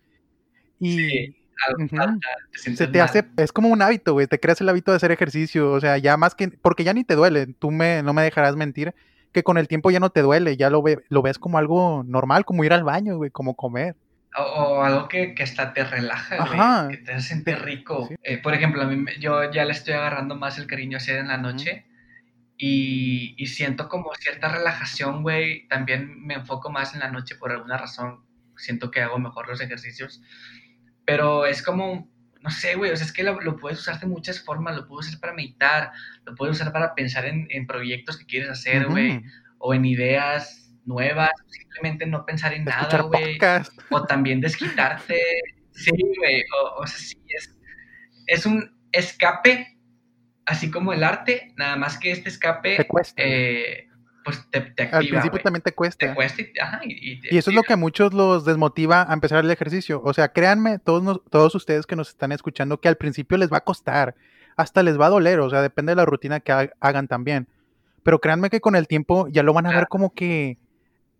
[0.80, 1.36] Y
[2.56, 5.74] se te hace, es como un hábito, güey, te creas el hábito de hacer ejercicio,
[5.74, 8.56] o sea, ya más que, porque ya ni te duele, tú me, no me dejarás
[8.56, 8.95] mentir,
[9.34, 12.04] que con el tiempo ya no te duele, ya lo, ve, lo ves como algo
[12.06, 13.98] normal, como ir al baño, güey, como comer.
[14.38, 18.10] O, algo que, que, hasta te relaja, güey, que te hace sentir rico.
[18.24, 21.30] Eh, por ejemplo, a mí, yo ya le estoy agarrando más el cariño hacia en
[21.30, 21.88] la noche
[22.56, 25.68] y, y, siento como cierta relajación, güey.
[25.68, 28.24] También me enfoco más en la noche por alguna razón.
[28.56, 30.22] Siento que hago mejor los ejercicios.
[31.06, 32.08] Pero es como,
[32.42, 34.76] no sé, güey, o sea, es que lo, puedes usar de muchas formas.
[34.76, 35.92] Lo puedes usar para meditar,
[36.26, 39.24] lo puedes usar para pensar en, en proyectos que quieres hacer, güey,
[39.58, 43.38] o en ideas nuevas, simplemente no pensar en nada, güey.
[43.91, 45.17] O también desquitarte.
[45.71, 46.43] sí, güey.
[46.78, 47.56] O, sea, sí, es,
[48.28, 49.78] es un escape,
[50.45, 52.75] así como el arte, nada más que este escape.
[52.75, 53.21] Te cuesta.
[53.23, 53.86] Eh,
[54.25, 54.97] pues te, activa.
[54.97, 56.08] Al principio también te cuesta.
[56.08, 59.13] Te cuesta y, ajá, y, y eso es lo que a muchos los desmotiva a
[59.13, 60.02] empezar el ejercicio.
[60.04, 63.58] O sea, créanme, todos, todos ustedes que nos están escuchando, que al principio les va
[63.58, 64.15] a costar,
[64.58, 67.47] hasta les va a doler, o sea, depende de la rutina que hagan también.
[68.04, 70.58] Pero créanme que con el tiempo ya lo van a ver como que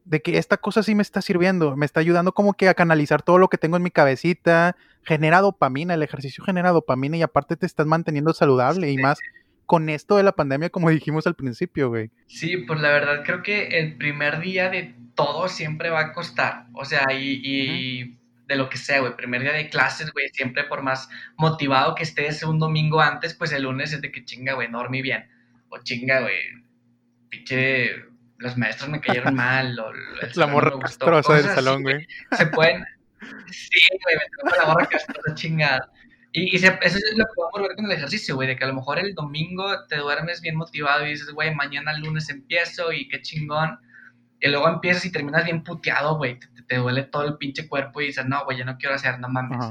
[0.10, 3.22] de que esta cosa sí me está sirviendo, me está ayudando como que a canalizar
[3.22, 7.56] todo lo que tengo en mi cabecita, genera dopamina, el ejercicio genera dopamina y aparte
[7.56, 9.20] te estás manteniendo saludable y más
[9.68, 12.10] con esto de la pandemia como dijimos al principio, güey.
[12.26, 16.66] Sí, pues la verdad creo que el primer día de todo siempre va a costar,
[16.74, 18.18] o sea, y,
[18.48, 22.02] de lo que sea, güey, primer día de clases, güey, siempre por más motivado que
[22.02, 25.30] estés un domingo antes, pues el lunes es de que chinga, güey, no dormí bien,
[25.70, 26.40] o chinga, güey,
[27.30, 28.09] pinche
[28.40, 29.92] los maestros me cayeron mal, o,
[30.36, 32.08] la morra castrosa del salón, güey.
[32.32, 32.84] Se pueden,
[33.52, 35.92] sí, güey, me tengo la morra castrosa chingada.
[36.32, 38.76] Y, eso es lo que podemos ver con el ejercicio, güey, de que a lo
[38.76, 43.22] mejor el domingo te duermes bien motivado y dices, güey, mañana lunes empiezo y qué
[43.22, 43.78] chingón.
[44.40, 48.08] Y luego empiezas y terminas bien puteado, güey, te, duele todo el pinche cuerpo y
[48.08, 49.66] dices, no, güey, ya no quiero hacer, no mames.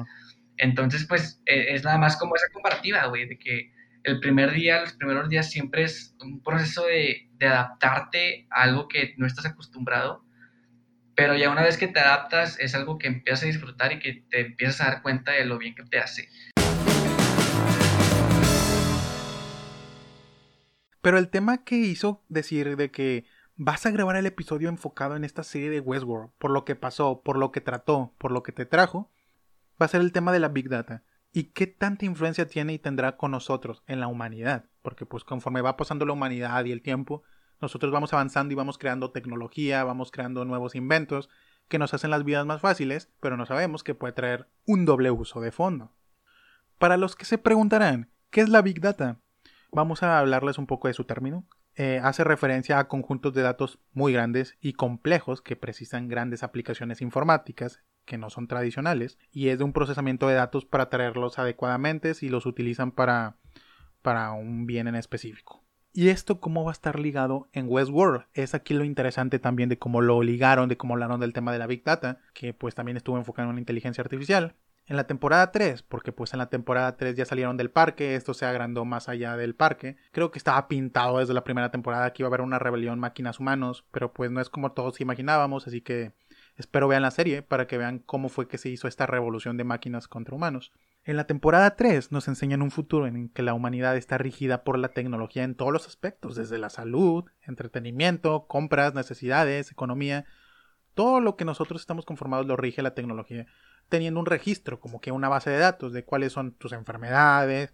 [0.59, 3.73] Entonces, pues, e, es nada más como esa comparativa, güey, de que
[4.09, 9.15] el primer día, los primeros días siempre es un proceso de, adaptarte a algo que
[9.19, 10.25] no estás acostumbrado,
[11.15, 14.25] pero ya una vez que te adaptas es algo que empiezas a disfrutar y que
[14.31, 16.29] te empiezas a dar cuenta de lo bien que te hace.
[21.01, 23.25] Pero el tema que hizo decir de que
[23.57, 27.23] vas a grabar el episodio enfocado en esta serie de Westworld, por lo que pasó,
[27.23, 29.13] por lo que trató, por lo que te trajo,
[29.81, 32.79] va a ser el tema de la Big Data y qué tanta influencia tiene y
[32.79, 34.65] tendrá con nosotros en la humanidad.
[34.83, 37.23] Porque pues conforme va pasando la humanidad y el tiempo,
[37.61, 41.29] nosotros vamos avanzando y vamos creando tecnología, vamos creando nuevos inventos
[41.69, 45.11] que nos hacen las vidas más fáciles, pero no sabemos que puede traer un doble
[45.11, 45.93] uso de fondo.
[46.79, 49.19] Para los que se preguntarán, ¿qué es la Big Data?
[49.71, 51.45] Vamos a hablarles un poco de su término.
[51.81, 57.01] Eh, hace referencia a conjuntos de datos muy grandes y complejos que precisan grandes aplicaciones
[57.01, 62.15] informáticas que no son tradicionales y es de un procesamiento de datos para traerlos adecuadamente
[62.15, 63.37] si los utilizan para,
[64.03, 65.63] para un bien en específico.
[65.93, 68.25] ¿Y esto cómo va a estar ligado en Westworld?
[68.35, 71.61] Es aquí lo interesante también de cómo lo ligaron, de cómo hablaron del tema de
[71.61, 74.57] la Big Data, que pues también estuvo enfocado en una inteligencia artificial.
[74.89, 78.35] En la temporada 3, porque pues en la temporada 3 ya salieron del parque, esto
[78.35, 79.97] se agrandó más allá del parque.
[80.13, 83.85] Creo que estaba pintado desde la primera temporada que iba a haber una rebelión máquinas-humanos,
[83.93, 86.13] pero pues no es como todos imaginábamos, así que
[86.59, 89.63] Espero vean la serie para que vean cómo fue que se hizo esta revolución de
[89.63, 90.73] máquinas contra humanos.
[91.05, 94.77] En la temporada 3 nos enseñan un futuro en que la humanidad está rigida por
[94.77, 100.25] la tecnología en todos los aspectos, desde la salud, entretenimiento, compras, necesidades, economía.
[100.95, 103.47] Todo lo que nosotros estamos conformados lo rige la tecnología,
[103.89, 107.73] teniendo un registro, como que una base de datos de cuáles son tus enfermedades,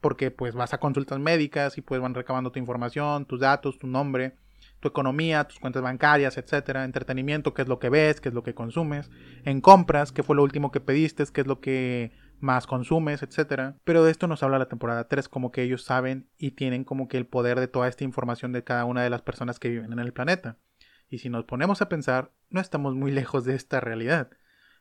[0.00, 3.86] porque pues vas a consultas médicas y pues van recabando tu información, tus datos, tu
[3.86, 4.34] nombre
[4.80, 8.42] tu economía, tus cuentas bancarias, etcétera, entretenimiento, qué es lo que ves, qué es lo
[8.42, 9.10] que consumes,
[9.44, 13.76] en compras, qué fue lo último que pediste, qué es lo que más consumes, etcétera.
[13.84, 17.08] Pero de esto nos habla la temporada 3, como que ellos saben y tienen como
[17.08, 19.92] que el poder de toda esta información de cada una de las personas que viven
[19.92, 20.56] en el planeta.
[21.10, 24.30] Y si nos ponemos a pensar, no estamos muy lejos de esta realidad.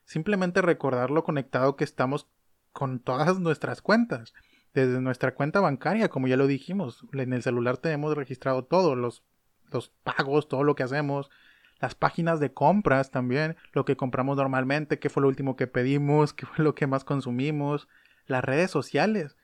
[0.08, 2.30] Simplemente recordar lo conectado que estamos
[2.72, 4.34] con todas nuestras cuentas.
[4.74, 9.26] Desde nuestra cuenta bancaria, como ya lo dijimos, en el celular tenemos registrado todo, los,
[9.70, 11.30] los pagos, todo lo que hacemos,
[11.82, 16.32] las páginas de compras también, lo que compramos normalmente, qué fue lo último que pedimos,
[16.34, 17.90] qué fue lo que más consumimos,
[18.28, 19.36] las redes sociales,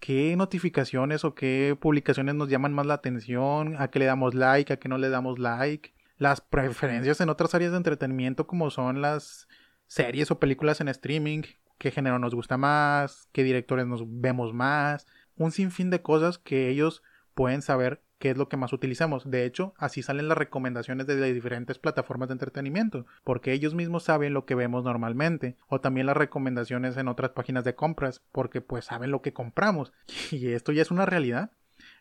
[0.00, 4.72] qué notificaciones o qué publicaciones nos llaman más la atención, a qué le damos like,
[4.72, 9.00] a qué no le damos like, las preferencias en otras áreas de entretenimiento como son
[9.00, 9.46] las
[9.88, 11.42] series o películas en streaming,
[11.78, 16.68] qué género nos gusta más, qué directores nos vemos más, un sinfín de cosas que
[16.68, 17.02] ellos
[17.34, 19.30] pueden saber qué es lo que más utilizamos.
[19.30, 24.02] De hecho, así salen las recomendaciones de las diferentes plataformas de entretenimiento, porque ellos mismos
[24.02, 28.60] saben lo que vemos normalmente, o también las recomendaciones en otras páginas de compras, porque
[28.60, 29.92] pues saben lo que compramos.
[30.30, 31.52] Y esto ya es una realidad.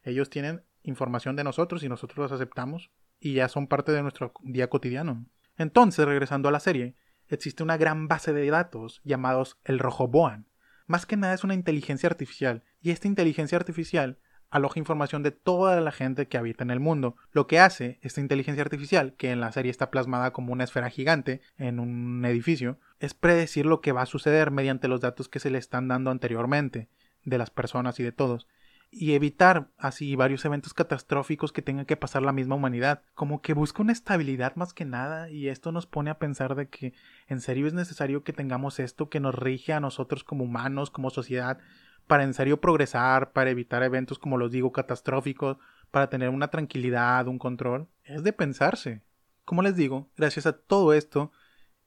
[0.04, 4.34] Ellos tienen información de nosotros y nosotros las aceptamos y ya son parte de nuestro
[4.44, 5.26] día cotidiano.
[5.58, 6.96] Entonces, regresando a la serie,
[7.36, 10.48] existe una gran base de datos llamados el Rojoboan.
[10.86, 15.80] Más que nada es una inteligencia artificial, y esta inteligencia artificial aloja información de toda
[15.82, 17.18] la gente que habita en el mundo.
[17.32, 20.90] Lo que hace esta inteligencia artificial, que en la serie está plasmada como una esfera
[20.90, 25.40] gigante en un edificio, es predecir lo que va a suceder mediante los datos que
[25.40, 26.90] se le están dando anteriormente
[27.24, 28.48] de las personas y de todos
[28.90, 33.04] y evitar así varios eventos catastróficos que tenga que pasar la misma humanidad.
[33.14, 36.70] Como que busca una estabilidad más que nada y esto nos pone a pensar de
[36.70, 36.94] que
[37.28, 41.10] en serio es necesario que tengamos esto que nos rige a nosotros como humanos, como
[41.10, 41.60] sociedad,
[42.08, 45.58] para en serio progresar, para evitar eventos como los digo catastróficos,
[45.92, 49.02] para tener una tranquilidad, un control, es de pensarse.
[49.44, 51.32] Como les digo, gracias a todo esto,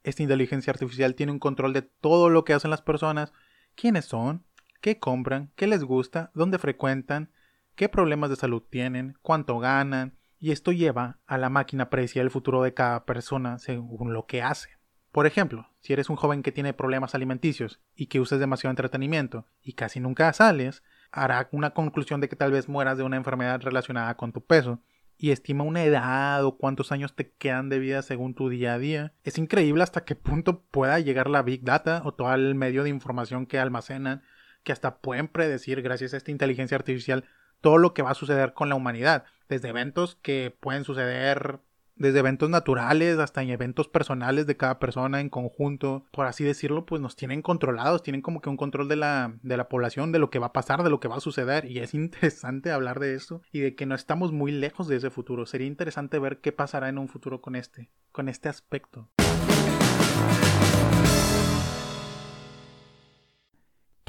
[0.02, 3.32] esta inteligencia artificial tiene un control de todo lo que hacen las personas,
[3.74, 4.44] quiénes son,
[4.80, 7.30] qué compran, qué les gusta, dónde frecuentan,
[7.74, 12.22] qué problemas de salud tienen, cuánto ganan, y esto lleva a la máquina a predecir
[12.22, 14.70] el futuro de cada persona según lo que hace.
[15.12, 19.44] Por ejemplo, si eres un joven que tiene problemas alimenticios y que usas demasiado entretenimiento
[19.60, 23.60] y casi nunca sales, hará una conclusión de que tal vez mueras de una enfermedad
[23.60, 24.80] relacionada con tu peso
[25.18, 28.78] y estima una edad o cuántos años te quedan de vida según tu día a
[28.78, 29.12] día.
[29.24, 32.90] Es increíble hasta qué punto pueda llegar la Big Data o todo el medio de
[32.90, 34.22] información que almacenan,
[34.62, 37.24] que hasta pueden predecir gracias a esta inteligencia artificial
[37.60, 41.60] todo lo que va a suceder con la humanidad, desde eventos que pueden suceder
[42.00, 46.86] desde eventos naturales hasta en eventos personales de cada persona en conjunto, por así decirlo,
[46.86, 50.18] pues nos tienen controlados, tienen como que un control de la, de la población, de
[50.18, 53.00] lo que va a pasar, de lo que va a suceder, y es interesante hablar
[53.00, 55.44] de eso y de que no estamos muy lejos de ese futuro.
[55.44, 59.10] Sería interesante ver qué pasará en un futuro con este, con este aspecto.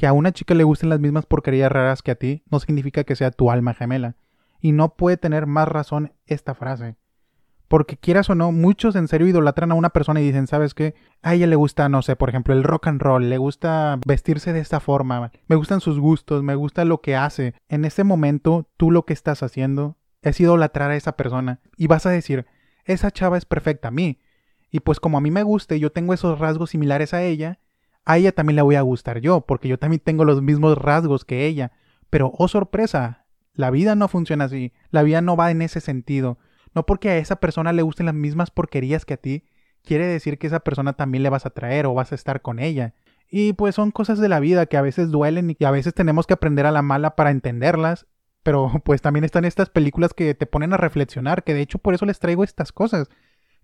[0.02, 3.04] Que a una chica le gusten las mismas porquerías raras que a ti no significa
[3.04, 4.16] que sea tu alma gemela.
[4.60, 6.96] Y no puede tener más razón esta frase.
[7.68, 10.96] Porque quieras o no, muchos en serio idolatran a una persona y dicen, ¿sabes qué?
[11.22, 14.52] A ella le gusta, no sé, por ejemplo, el rock and roll, le gusta vestirse
[14.52, 17.54] de esta forma, me gustan sus gustos, me gusta lo que hace.
[17.68, 22.06] En ese momento, tú lo que estás haciendo es idolatrar a esa persona y vas
[22.06, 22.46] a decir,
[22.86, 24.18] esa chava es perfecta a mí.
[24.68, 27.60] Y pues como a mí me gusta y yo tengo esos rasgos similares a ella,
[28.04, 31.24] a ella también le voy a gustar yo, porque yo también tengo los mismos rasgos
[31.24, 31.72] que ella.
[32.10, 36.38] Pero, oh sorpresa, la vida no funciona así, la vida no va en ese sentido.
[36.74, 39.44] No porque a esa persona le gusten las mismas porquerías que a ti,
[39.84, 42.58] quiere decir que esa persona también le vas a traer o vas a estar con
[42.58, 42.94] ella.
[43.30, 45.94] Y pues son cosas de la vida que a veces duelen y que a veces
[45.94, 48.06] tenemos que aprender a la mala para entenderlas.
[48.42, 51.94] Pero pues también están estas películas que te ponen a reflexionar, que de hecho por
[51.94, 53.08] eso les traigo estas cosas,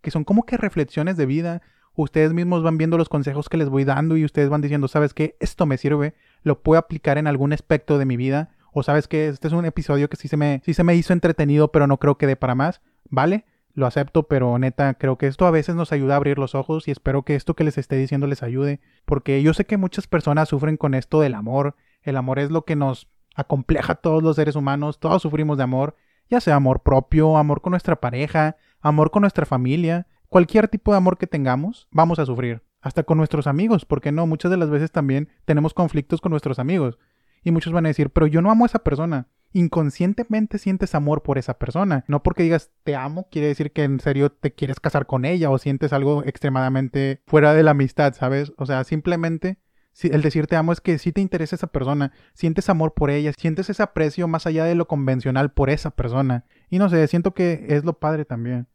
[0.00, 1.62] que son como que reflexiones de vida.
[2.00, 5.14] Ustedes mismos van viendo los consejos que les voy dando y ustedes van diciendo, ¿sabes
[5.14, 5.36] qué?
[5.40, 8.50] Esto me sirve, lo puedo aplicar en algún aspecto de mi vida.
[8.72, 11.12] O sabes que este es un episodio que sí se me, sí se me hizo
[11.12, 12.80] entretenido, pero no creo que dé para más.
[13.10, 13.44] ¿vale?
[13.74, 16.88] Lo acepto, pero neta, creo que esto a veces nos ayuda a abrir los ojos
[16.88, 20.06] y espero que esto que les esté diciendo les ayude, porque yo sé que muchas
[20.06, 21.76] personas sufren con esto del amor.
[22.02, 25.64] El amor es lo que nos acompleja a todos los seres humanos, todos sufrimos de
[25.64, 25.94] amor,
[26.28, 30.98] ya sea amor propio, amor con nuestra pareja, amor con nuestra familia, cualquier tipo de
[30.98, 32.62] amor que tengamos, vamos a sufrir.
[32.80, 36.58] Hasta con nuestros amigos, porque no, muchas de las veces también tenemos conflictos con nuestros
[36.58, 36.98] amigos.
[37.42, 41.22] Y muchos van a decir, pero yo no amo a esa persona inconscientemente sientes amor
[41.22, 42.04] por esa persona.
[42.08, 45.50] No porque digas te amo, quiere decir que en serio te quieres casar con ella
[45.50, 48.52] o sientes algo extremadamente fuera de la amistad, ¿sabes?
[48.56, 49.58] O sea, simplemente
[50.02, 53.32] el decir te amo es que sí te interesa esa persona, sientes amor por ella,
[53.36, 56.44] sientes ese aprecio más allá de lo convencional por esa persona.
[56.70, 58.68] Y no sé, siento que es lo padre también.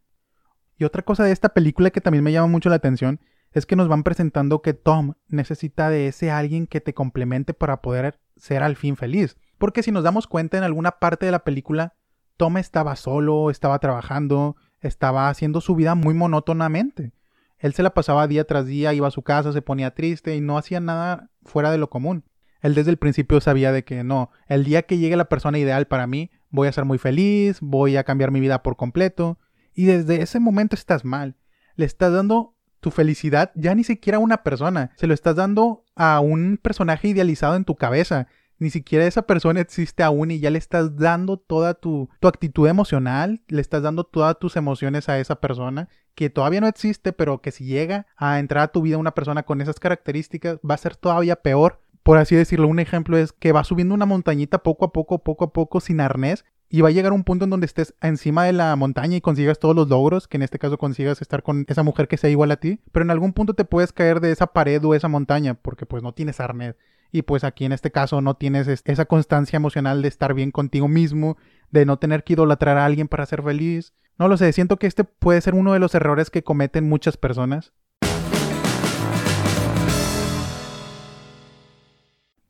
[0.77, 3.19] Y otra cosa de esta película que también me llama mucho la atención
[3.51, 7.81] es que nos van presentando que Tom necesita de ese alguien que te complemente para
[7.81, 9.37] poder ser al fin feliz.
[9.57, 11.93] Porque si nos damos cuenta en alguna parte de la película,
[12.37, 17.13] Tom estaba solo, estaba trabajando, estaba haciendo su vida muy monótonamente.
[17.59, 20.41] Él se la pasaba día tras día, iba a su casa, se ponía triste y
[20.41, 22.25] no hacía nada fuera de lo común.
[22.61, 25.85] Él desde el principio sabía de que no, el día que llegue la persona ideal
[25.85, 29.37] para mí, voy a ser muy feliz, voy a cambiar mi vida por completo.
[29.73, 31.35] Y desde ese momento estás mal.
[31.75, 35.85] Le estás dando tu felicidad ya ni siquiera a una persona, se lo estás dando
[35.95, 38.27] a un personaje idealizado en tu cabeza.
[38.59, 42.67] Ni siquiera esa persona existe aún y ya le estás dando toda tu, tu actitud
[42.67, 47.41] emocional, le estás dando todas tus emociones a esa persona que todavía no existe, pero
[47.41, 50.77] que si llega a entrar a tu vida una persona con esas características va a
[50.77, 54.85] ser todavía peor por así decirlo, un ejemplo es que va subiendo una montañita poco
[54.85, 57.65] a poco, poco a poco, sin arnés, y va a llegar un punto en donde
[57.65, 61.21] estés encima de la montaña y consigas todos los logros, que en este caso consigas
[61.21, 63.93] estar con esa mujer que sea igual a ti, pero en algún punto te puedes
[63.93, 66.75] caer de esa pared o esa montaña, porque pues no tienes arnés.
[67.11, 70.87] Y pues aquí en este caso no tienes esa constancia emocional de estar bien contigo
[70.87, 71.37] mismo,
[71.69, 73.93] de no tener que idolatrar a alguien para ser feliz.
[74.17, 77.17] No lo sé, siento que este puede ser uno de los errores que cometen muchas
[77.17, 77.71] personas.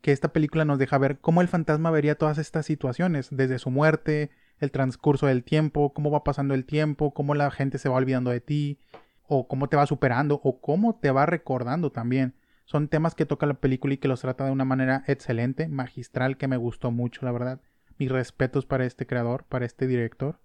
[0.04, 3.70] Que esta película nos deja ver cómo el fantasma vería todas estas situaciones, desde su
[3.70, 4.28] muerte,
[4.58, 8.30] el transcurso del tiempo, cómo va pasando el tiempo, cómo la gente se va olvidando
[8.30, 8.78] de ti,
[9.26, 12.34] o cómo te va superando, o cómo te va recordando también.
[12.66, 16.36] Son temas que toca la película y que los trata de una manera excelente, magistral,
[16.36, 17.62] que me gustó mucho, la verdad.
[17.96, 20.38] Mis respetos para este creador, para este director.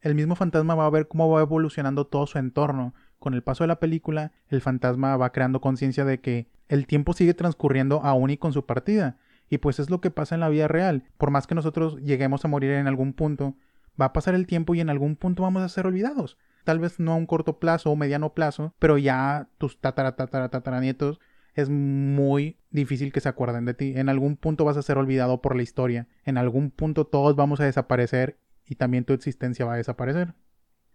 [0.00, 2.92] El mismo fantasma va a ver cómo va evolucionando todo su entorno.
[3.18, 7.12] Con el paso de la película, el fantasma va creando conciencia de que el tiempo
[7.12, 9.16] sigue transcurriendo aún y con su partida.
[9.48, 11.04] Y pues es lo que pasa en la vida real.
[11.16, 13.56] Por más que nosotros lleguemos a morir en algún punto,
[14.00, 16.36] va a pasar el tiempo y en algún punto vamos a ser olvidados.
[16.64, 20.48] Tal vez no a un corto plazo o mediano plazo, pero ya tus tatara, tatara,
[20.48, 21.20] tataranietos
[21.54, 23.94] es muy difícil que se acuerden de ti.
[23.96, 26.06] En algún punto vas a ser olvidado por la historia.
[26.24, 30.34] En algún punto todos vamos a desaparecer y también tu existencia va a desaparecer.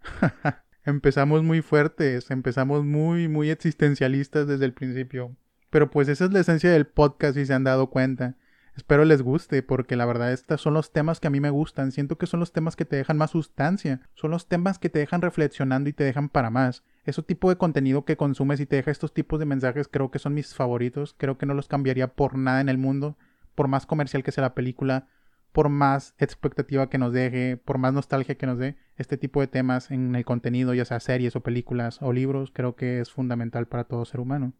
[0.86, 5.36] empezamos muy fuertes, empezamos muy, muy existencialistas desde el principio.
[5.70, 8.36] Pero pues esa es la esencia del podcast y se han dado cuenta.
[8.76, 11.92] Espero les guste porque la verdad estos son los temas que a mí me gustan.
[11.92, 14.02] Siento que son los temas que te dejan más sustancia.
[14.16, 16.84] Son los temas que te dejan reflexionando y te dejan para más.
[17.04, 20.20] Ese tipo de contenido que consumes y te deja estos tipos de mensajes creo que
[20.20, 21.16] son mis favoritos.
[21.18, 23.18] Creo que no los cambiaría por nada en el mundo.
[23.56, 25.08] Por más comercial que sea la película.
[25.52, 27.58] Por más expectativa que nos deje.
[27.58, 28.78] Por más nostalgia que nos dé.
[28.96, 32.76] Este tipo de temas en el contenido, ya sea series o películas o libros, creo
[32.76, 34.54] que es fundamental para todo ser humano.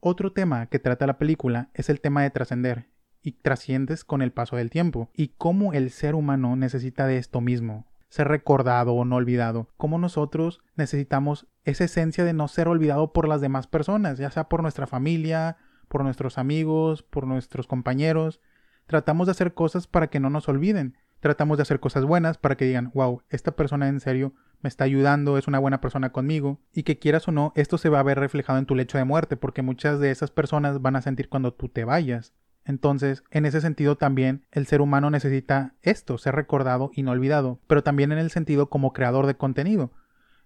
[0.00, 2.86] Otro tema que trata la película es el tema de trascender,
[3.22, 7.40] y trasciendes con el paso del tiempo, y cómo el ser humano necesita de esto
[7.40, 13.12] mismo, ser recordado o no olvidado, cómo nosotros necesitamos esa esencia de no ser olvidado
[13.12, 15.56] por las demás personas, ya sea por nuestra familia,
[15.88, 18.40] por nuestros amigos, por nuestros compañeros.
[18.88, 22.56] Tratamos de hacer cosas para que no nos olviden, tratamos de hacer cosas buenas para
[22.56, 24.32] que digan, wow, esta persona en serio
[24.62, 27.90] me está ayudando, es una buena persona conmigo, y que quieras o no, esto se
[27.90, 30.96] va a ver reflejado en tu lecho de muerte, porque muchas de esas personas van
[30.96, 32.32] a sentir cuando tú te vayas.
[32.64, 37.60] Entonces, en ese sentido también el ser humano necesita esto, ser recordado y no olvidado,
[37.66, 39.92] pero también en el sentido como creador de contenido,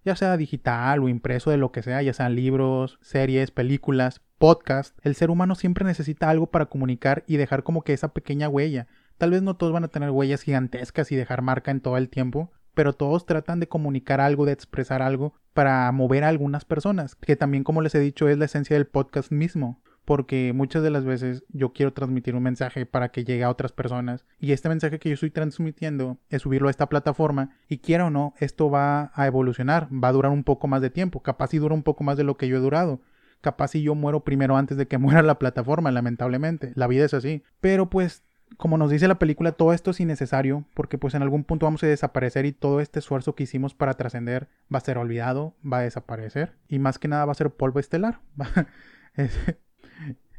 [0.05, 4.97] ya sea digital o impreso de lo que sea, ya sean libros, series, películas, podcast,
[5.03, 8.87] el ser humano siempre necesita algo para comunicar y dejar como que esa pequeña huella.
[9.17, 12.09] Tal vez no todos van a tener huellas gigantescas y dejar marca en todo el
[12.09, 17.15] tiempo, pero todos tratan de comunicar algo, de expresar algo para mover a algunas personas,
[17.15, 20.89] que también como les he dicho es la esencia del podcast mismo, porque muchas de
[20.89, 24.69] las veces yo quiero transmitir un mensaje para que llegue a otras personas y este
[24.69, 28.69] mensaje que yo estoy transmitiendo es subirlo a esta plataforma y quiera o no, esto
[28.69, 31.83] va a evolucionar, va a durar un poco más de tiempo, capaz si dura un
[31.83, 33.01] poco más de lo que yo he durado.
[33.41, 36.71] Capaz si yo muero primero antes de que muera la plataforma, lamentablemente.
[36.75, 37.43] La vida es así.
[37.59, 38.23] Pero pues
[38.57, 41.83] como nos dice la película, todo esto es innecesario porque pues en algún punto vamos
[41.83, 45.79] a desaparecer y todo este esfuerzo que hicimos para trascender va a ser olvidado, va
[45.79, 48.21] a desaparecer y más que nada va a ser polvo estelar.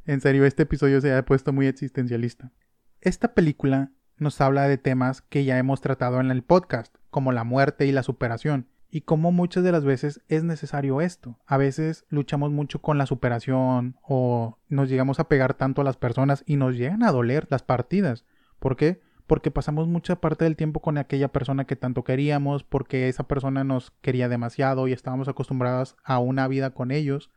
[0.07, 2.53] en serio, este episodio se ha puesto muy existencialista.
[3.01, 7.45] Esta película nos habla de temas que ya hemos tratado en el podcast, como la
[7.45, 11.39] muerte y la superación, y como muchas de las veces es necesario esto.
[11.47, 15.97] A veces luchamos mucho con la superación o nos llegamos a pegar tanto a las
[15.97, 18.25] personas y nos llegan a doler las partidas.
[18.61, 19.01] ¿Por qué?
[19.27, 23.65] Porque pasamos mucha parte del tiempo con aquella persona que tanto queríamos, porque esa persona
[23.65, 27.31] nos quería demasiado y estábamos acostumbrados a una vida con ellos.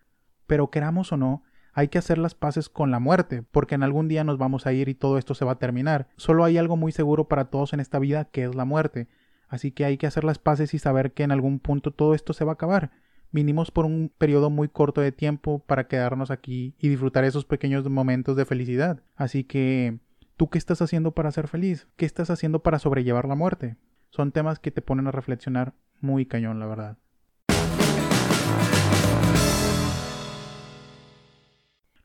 [0.46, 1.44] Pero queramos o no,
[1.78, 4.74] hay que hacer las paces con la muerte, porque en algún día nos vamos a
[4.74, 6.08] ir y todo esto se va a terminar.
[6.16, 9.08] Solo hay algo muy seguro para todos en esta vida, que es la muerte.
[9.48, 12.34] Así que hay que hacer las paces y saber que en algún punto todo esto
[12.34, 12.90] se va a acabar.
[13.32, 17.88] Vinimos por un periodo muy corto de tiempo para quedarnos aquí y disfrutar esos pequeños
[17.88, 19.04] momentos de felicidad.
[19.16, 20.00] Así que,
[20.36, 21.88] ¿tú qué estás haciendo para ser feliz?
[21.96, 23.78] ¿Qué estás haciendo para sobrellevar la muerte?
[24.10, 26.98] Son temas que te ponen a reflexionar muy cañón, la verdad.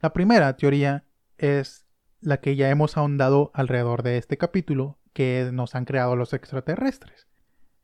[0.02, 1.04] La primera teoría
[1.38, 1.86] es
[2.20, 7.28] la que ya hemos ahondado alrededor de este capítulo, que nos han creado los extraterrestres.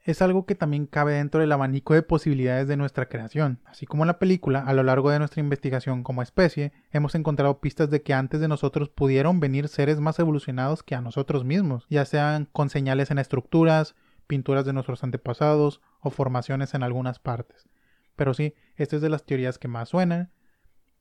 [0.03, 3.61] Es algo que también cabe dentro del abanico de posibilidades de nuestra creación.
[3.67, 7.61] Así como en la película, a lo largo de nuestra investigación como especie, hemos encontrado
[7.61, 11.87] pistas de que antes de nosotros pudieron venir seres más evolucionados que a nosotros mismos,
[11.89, 13.95] ya sean con señales en estructuras,
[14.27, 17.69] pinturas de nuestros antepasados o formaciones en algunas partes.
[18.17, 20.33] Pero sí, esta es de las teorías que más suenan.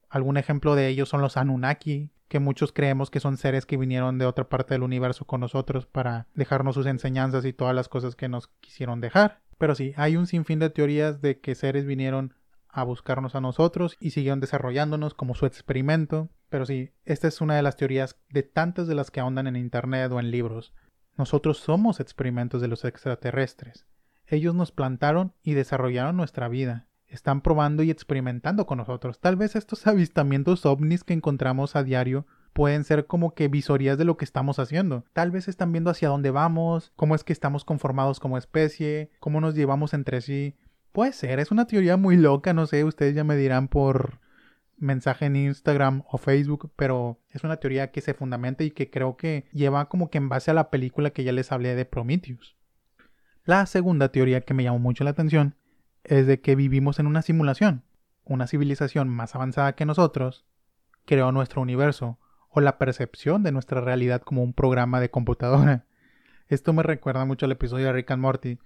[0.09, 4.17] Algún ejemplo de ellos son los Anunnaki, que muchos creemos que son seres que vinieron
[4.17, 8.15] de otra parte del universo con nosotros para dejarnos sus enseñanzas y todas las cosas
[8.15, 9.41] que nos quisieron dejar.
[9.57, 12.33] Pero sí, hay un sinfín de teorías de que seres vinieron
[12.69, 16.29] a buscarnos a nosotros y siguieron desarrollándonos como su experimento.
[16.49, 19.55] Pero sí, esta es una de las teorías de tantas de las que ahondan en
[19.55, 20.73] internet o en libros.
[21.17, 23.87] Nosotros somos experimentos de los extraterrestres.
[24.27, 29.19] Ellos nos plantaron y desarrollaron nuestra vida están probando y experimentando con nosotros.
[29.19, 34.05] Tal vez estos avistamientos ovnis que encontramos a diario pueden ser como que visorías de
[34.05, 35.05] lo que estamos haciendo.
[35.13, 39.41] Tal vez están viendo hacia dónde vamos, cómo es que estamos conformados como especie, cómo
[39.41, 40.55] nos llevamos entre sí.
[40.91, 44.19] Puede ser, es una teoría muy loca, no sé, ustedes ya me dirán por
[44.77, 49.17] mensaje en Instagram o Facebook, pero es una teoría que se fundamenta y que creo
[49.17, 52.55] que lleva como que en base a la película que ya les hablé de Prometheus.
[53.43, 55.55] La segunda teoría que me llamó mucho la atención
[56.07, 57.83] es de que vivimos en una simulación.
[58.23, 60.45] Una civilización más avanzada que nosotros
[61.05, 62.17] creó nuestro universo
[62.49, 65.85] o la percepción de nuestra realidad como un programa de computadora.
[66.47, 68.57] Esto me recuerda mucho al episodio de Rick and Morty,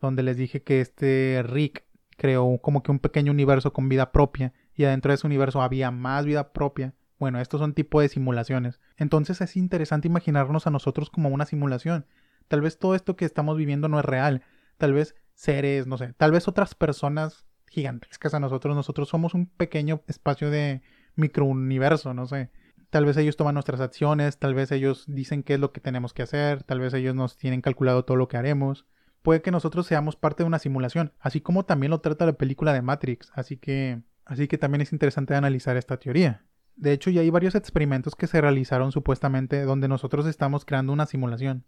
[0.00, 1.84] donde les dije que este Rick
[2.16, 5.90] creó como que un pequeño universo con vida propia y adentro de ese universo había
[5.90, 6.94] más vida propia.
[7.18, 8.80] Bueno, estos son tipos de simulaciones.
[8.96, 12.06] Entonces es interesante imaginarnos a nosotros como una simulación.
[12.48, 14.42] Tal vez todo esto que estamos viviendo no es real.
[14.78, 19.46] Tal vez seres, no sé, tal vez otras personas gigantescas a nosotros, nosotros somos un
[19.46, 20.82] pequeño espacio de
[21.14, 22.50] microuniverso, no sé.
[22.90, 26.14] Tal vez ellos toman nuestras acciones, tal vez ellos dicen qué es lo que tenemos
[26.14, 28.86] que hacer, tal vez ellos nos tienen calculado todo lo que haremos.
[29.22, 32.72] Puede que nosotros seamos parte de una simulación, así como también lo trata la película
[32.72, 36.44] de Matrix, así que así que también es interesante analizar esta teoría.
[36.76, 41.06] De hecho, ya hay varios experimentos que se realizaron supuestamente donde nosotros estamos creando una
[41.06, 41.64] simulación.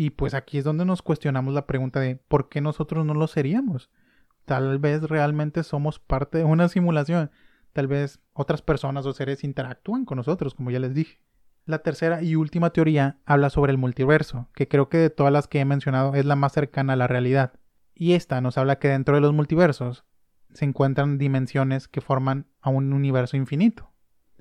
[0.00, 3.26] Y pues aquí es donde nos cuestionamos la pregunta de ¿por qué nosotros no lo
[3.26, 3.90] seríamos?
[4.44, 7.32] Tal vez realmente somos parte de una simulación.
[7.72, 11.20] Tal vez otras personas o seres interactúan con nosotros, como ya les dije.
[11.64, 15.48] La tercera y última teoría habla sobre el multiverso, que creo que de todas las
[15.48, 17.54] que he mencionado es la más cercana a la realidad.
[17.92, 20.04] Y esta nos habla que dentro de los multiversos
[20.52, 23.90] se encuentran dimensiones que forman a un universo infinito.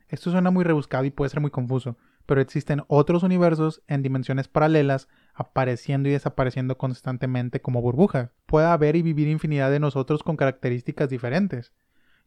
[0.08, 1.98] Esto suena muy rebuscado y puede ser muy confuso,
[2.28, 5.08] pero existen otros universos en dimensiones paralelas
[5.38, 8.32] apareciendo y desapareciendo constantemente como burbujas.
[8.48, 11.74] Puede haber y vivir infinidad de nosotros con características diferentes.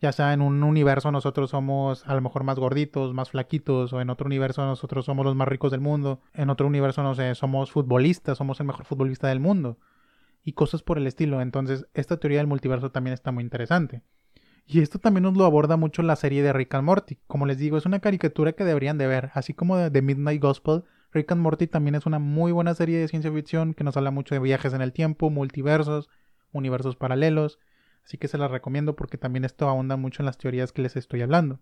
[0.00, 4.00] Ya sea en un universo nosotros somos a lo mejor más gorditos, más flaquitos, o
[4.00, 7.34] en otro universo nosotros somos los más ricos del mundo, en otro universo no sé,
[7.34, 9.78] somos futbolistas, somos el mejor futbolista del mundo,
[10.42, 11.42] y cosas por el estilo.
[11.42, 14.02] Entonces, esta teoría del multiverso también está muy interesante.
[14.66, 17.18] Y esto también nos lo aborda mucho la serie de Rick and Morty.
[17.26, 20.84] Como les digo, es una caricatura que deberían de ver, así como de Midnight Gospel.
[21.12, 24.12] Rick and Morty también es una muy buena serie de ciencia ficción que nos habla
[24.12, 26.08] mucho de viajes en el tiempo, multiversos,
[26.52, 27.58] universos paralelos.
[28.04, 30.94] Así que se las recomiendo porque también esto ahonda mucho en las teorías que les
[30.94, 31.58] estoy hablando.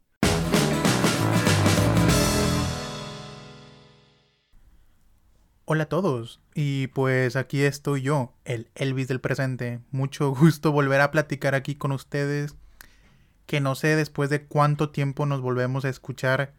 [5.64, 9.80] Hola a todos, y pues aquí estoy yo, el Elvis del presente.
[9.90, 12.54] Mucho gusto volver a platicar aquí con ustedes
[13.46, 16.52] que no sé después de cuánto tiempo nos volvemos a escuchar.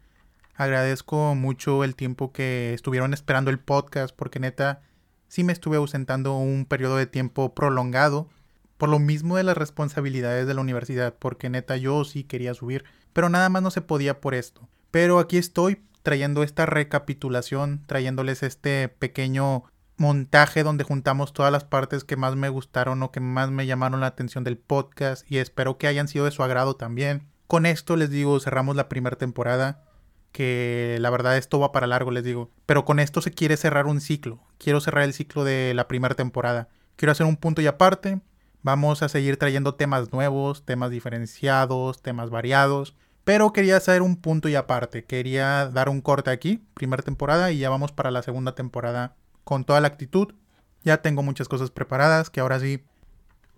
[0.60, 4.82] Agradezco mucho el tiempo que estuvieron esperando el podcast porque neta
[5.26, 8.28] sí me estuve ausentando un periodo de tiempo prolongado
[8.76, 12.84] por lo mismo de las responsabilidades de la universidad porque neta yo sí quería subir
[13.14, 14.68] pero nada más no se podía por esto.
[14.90, 19.64] Pero aquí estoy trayendo esta recapitulación, trayéndoles este pequeño
[19.96, 24.00] montaje donde juntamos todas las partes que más me gustaron o que más me llamaron
[24.00, 27.28] la atención del podcast y espero que hayan sido de su agrado también.
[27.46, 29.86] Con esto les digo, cerramos la primera temporada,
[30.32, 33.86] que la verdad esto va para largo, les digo, pero con esto se quiere cerrar
[33.86, 34.40] un ciclo.
[34.58, 36.68] Quiero cerrar el ciclo de la primera temporada.
[36.96, 38.20] Quiero hacer un punto y aparte.
[38.62, 42.94] Vamos a seguir trayendo temas nuevos, temas diferenciados, temas variados.
[43.24, 45.04] Pero quería hacer un punto y aparte.
[45.04, 49.64] Quería dar un corte aquí, primera temporada, y ya vamos para la segunda temporada con
[49.64, 50.34] toda la actitud.
[50.82, 52.82] Ya tengo muchas cosas preparadas que ahora sí,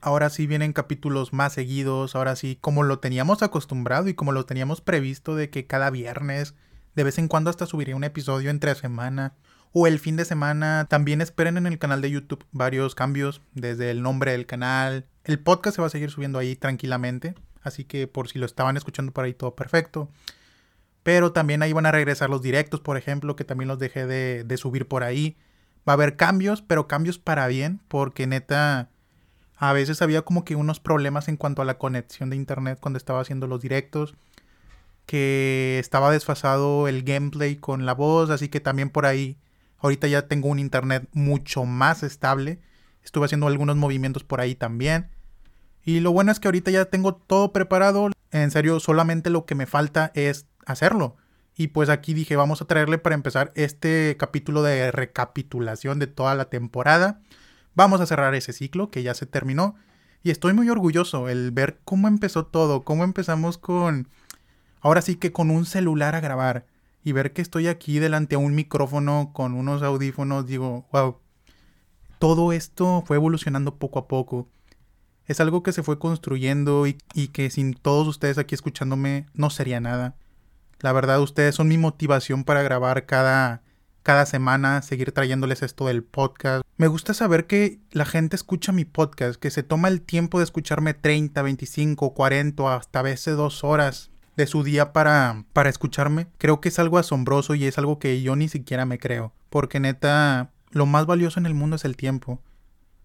[0.03, 4.45] ahora sí vienen capítulos más seguidos, ahora sí, como lo teníamos acostumbrado y como lo
[4.45, 6.55] teníamos previsto de que cada viernes,
[6.95, 9.35] de vez en cuando hasta subiría un episodio entre semana
[9.73, 10.87] o el fin de semana.
[10.91, 15.07] También esperen en el canal de YouTube varios cambios, desde el nombre del canal.
[15.25, 18.77] El podcast se va a seguir subiendo ahí tranquilamente, así que por si lo estaban
[18.77, 20.11] escuchando por ahí todo perfecto.
[21.05, 24.45] Pero también ahí van a regresar los directos, por ejemplo, que también los dejé de,
[24.45, 25.37] de subir por ahí.
[25.89, 28.89] Va a haber cambios, pero cambios para bien, porque neta,
[29.63, 32.97] a veces había como que unos problemas en cuanto a la conexión de internet cuando
[32.97, 34.17] estaba haciendo los directos.
[35.07, 39.37] Que estaba desfasado el gameplay con la voz, así que también por ahí.
[39.79, 42.59] Ahorita ya tengo un internet mucho más estable.
[43.05, 45.11] Estuve haciendo algunos movimientos por ahí también.
[45.85, 48.11] Y lo bueno es que ahorita ya tengo todo preparado.
[48.33, 51.15] En serio, solamente lo que me falta es hacerlo.
[51.57, 56.35] Y pues aquí dije, vamos a traerle para empezar este capítulo de recapitulación de toda
[56.35, 57.21] la temporada.
[57.75, 59.77] Vamos a cerrar ese ciclo que ya se terminó.
[60.23, 64.09] Y estoy muy orgulloso el ver cómo empezó todo, cómo empezamos con...
[64.81, 66.67] Ahora sí que con un celular a grabar.
[67.05, 71.19] Y ver que estoy aquí delante a un micrófono con unos audífonos, digo, wow.
[72.19, 74.49] Todo esto fue evolucionando poco a poco.
[75.27, 79.51] Es algo que se fue construyendo y, y que sin todos ustedes aquí escuchándome no
[79.51, 80.15] sería nada.
[80.81, 83.63] La verdad, ustedes son mi motivación para grabar cada,
[84.03, 86.62] cada semana, seguir trayéndoles esto del podcast.
[86.83, 90.45] Me gusta saber que la gente escucha mi podcast, que se toma el tiempo de
[90.45, 96.27] escucharme 30, 25, 40, hasta a veces dos horas de su día para, para escucharme.
[96.39, 99.33] Creo que es algo asombroso y es algo que yo ni siquiera me creo.
[99.49, 102.43] Porque neta, lo más valioso en el mundo es el tiempo.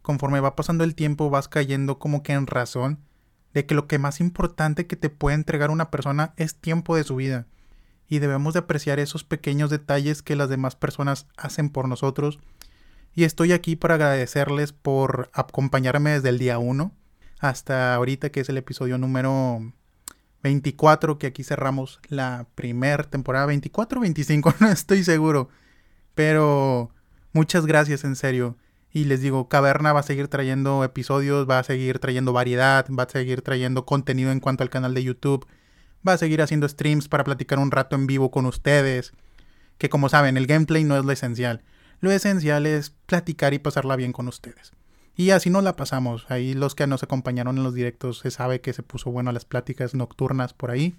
[0.01, 2.97] Conforme va pasando el tiempo vas cayendo como que en razón
[3.53, 7.03] de que lo que más importante que te puede entregar una persona es tiempo de
[7.03, 7.45] su vida
[8.09, 12.39] y debemos de apreciar esos pequeños detalles que las demás personas hacen por nosotros.
[13.17, 16.93] Y estoy aquí para agradecerles por acompañarme desde el día 1
[17.39, 19.73] hasta ahorita que es el episodio número
[20.43, 25.49] 24, que aquí cerramos la primera temporada, 24 o 25, no estoy seguro.
[26.13, 26.91] Pero
[27.33, 28.55] muchas gracias en serio.
[28.91, 33.05] Y les digo, Caverna va a seguir trayendo episodios, va a seguir trayendo variedad, va
[33.05, 35.47] a seguir trayendo contenido en cuanto al canal de YouTube
[36.07, 39.13] va a seguir haciendo streams para platicar un rato en vivo con ustedes.
[39.79, 41.63] Que como saben, el gameplay no es lo esencial.
[41.99, 44.73] Lo esencial es platicar y pasarla bien con ustedes.
[45.15, 46.25] Y así nos la pasamos.
[46.29, 49.45] Ahí los que nos acompañaron en los directos se sabe que se puso bueno las
[49.45, 50.95] pláticas nocturnas por ahí.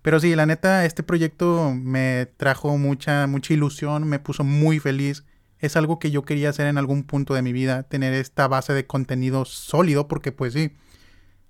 [0.00, 5.24] Pero sí, la neta, este proyecto me trajo mucha, mucha ilusión, me puso muy feliz.
[5.58, 8.72] Es algo que yo quería hacer en algún punto de mi vida, tener esta base
[8.72, 10.72] de contenido sólido, porque pues sí,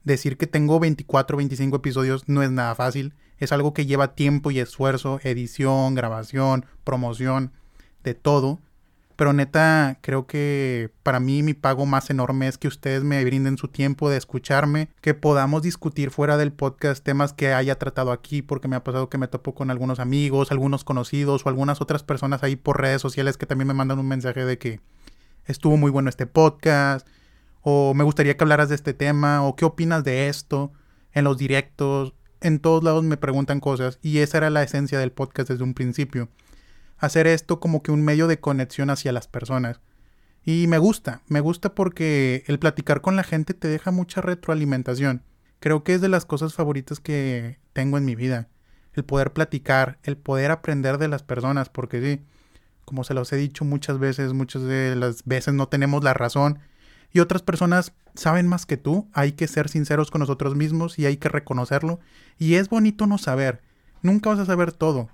[0.05, 3.15] decir que tengo 24 o 25 episodios no es nada fácil.
[3.39, 7.53] Es algo que lleva tiempo y esfuerzo, edición, grabación, promoción,
[8.03, 8.61] de todo.
[9.17, 13.59] Pero neta, creo que para mí mi pago más enorme es que ustedes me brinden
[13.59, 18.43] su tiempo de escucharme, que podamos discutir fuera del podcast temas que haya tratado aquí,
[18.43, 22.03] porque me ha pasado que me topo con algunos amigos, algunos conocidos o algunas otras
[22.03, 24.81] personas ahí por redes sociales que también me mandan un mensaje de que
[25.45, 27.07] estuvo muy bueno este podcast,
[27.61, 30.73] o me gustaría que hablaras de este tema, o qué opinas de esto,
[31.13, 35.13] en los directos, en todos lados me preguntan cosas, y esa era la esencia del
[35.13, 36.29] podcast desde un principio.
[37.03, 39.81] Hacer esto como que un medio de conexión hacia las personas.
[40.45, 45.25] Y me gusta, me gusta porque el platicar con la gente te deja mucha retroalimentación.
[45.59, 48.49] Creo que es de las cosas favoritas que tengo en mi vida.
[48.95, 52.25] El poder platicar, el poder aprender de las personas, porque sí,
[52.85, 56.61] como se los he dicho muchas veces, muchas de las veces no tenemos la razón
[57.13, 59.09] y otras personas saben más que tú.
[59.13, 62.01] Hay que ser sinceros con nosotros mismos y hay que reconocerlo.
[62.39, 63.61] Y es bonito no saber.
[64.03, 65.11] Nunca vas a saber todo.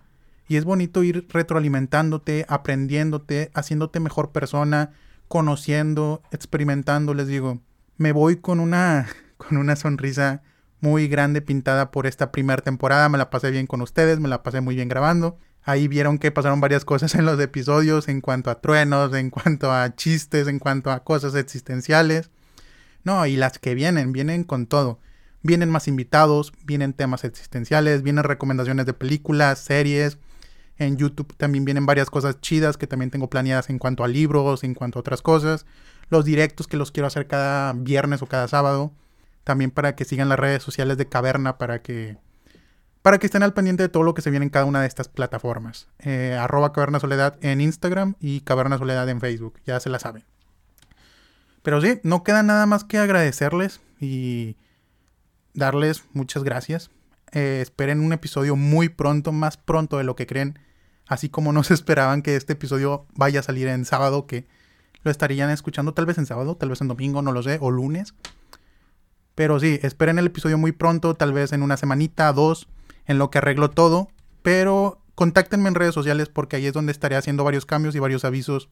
[0.49, 4.93] Y es bonito ir retroalimentándote, aprendiéndote, haciéndote mejor persona,
[5.29, 7.61] conociendo, experimentando, les digo.
[7.99, 10.43] Me voy con una con una sonrisa
[10.81, 13.09] muy grande pintada por esta primera temporada.
[13.09, 15.39] Me la pasé bien con ustedes, me la pasé muy bien grabando.
[15.63, 19.73] Ahí vieron que pasaron varias cosas en los episodios en cuanto a truenos, en cuanto
[19.73, 22.31] a chistes, en cuanto a cosas existenciales.
[23.05, 25.01] No, y las que vienen, vienen con todo.
[25.43, 30.19] Vienen más invitados, vienen temas existenciales, vienen recomendaciones de películas, series.
[30.79, 34.63] En YouTube también vienen varias cosas chidas que también tengo planeadas en cuanto a libros,
[34.65, 35.67] en cuanto a otras cosas.
[36.09, 38.93] Los directos que los quiero hacer cada viernes o cada sábado.
[39.45, 42.19] También para que sigan las redes sociales de Caverna para que
[43.03, 44.87] para que estén al pendiente de todo lo que se viene en cada una de
[44.87, 45.89] estas plataformas.
[46.01, 50.25] Eh, arroba Caverna Soledad en Instagram y Caverna Soledad en Facebook, ya se la saben.
[51.63, 54.57] Pero sí, no queda nada más que agradecerles y
[55.55, 56.91] darles muchas gracias.
[57.33, 60.59] Eh, esperen un episodio muy pronto, más pronto de lo que creen.
[61.09, 64.47] Así como no se esperaban que este episodio vaya a salir en sábado, que
[65.03, 67.71] lo estarían escuchando tal vez en sábado, tal vez en domingo, no lo sé, o
[67.71, 68.15] lunes.
[69.35, 72.69] Pero sí, esperen el episodio muy pronto, tal vez en una semanita, dos
[73.07, 74.09] en lo que arreglo todo,
[74.43, 78.25] pero contáctenme en redes sociales porque ahí es donde estaré haciendo varios cambios y varios
[78.25, 78.69] avisos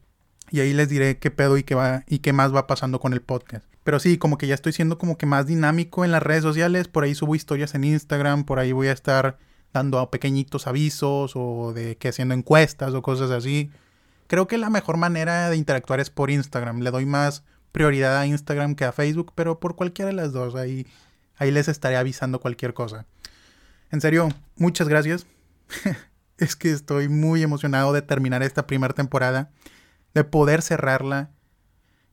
[0.51, 3.13] y ahí les diré qué pedo y qué va y qué más va pasando con
[3.13, 3.65] el podcast.
[3.83, 6.87] Pero sí, como que ya estoy siendo como que más dinámico en las redes sociales,
[6.87, 9.39] por ahí subo historias en Instagram, por ahí voy a estar
[9.73, 13.71] dando pequeñitos avisos o de que haciendo encuestas o cosas así.
[14.27, 16.81] Creo que la mejor manera de interactuar es por Instagram.
[16.81, 20.55] Le doy más prioridad a Instagram que a Facebook, pero por cualquiera de las dos.
[20.55, 20.87] Ahí,
[21.37, 23.05] ahí les estaré avisando cualquier cosa.
[23.91, 25.25] En serio, muchas gracias.
[26.37, 29.51] es que estoy muy emocionado de terminar esta primera temporada,
[30.13, 31.31] de poder cerrarla.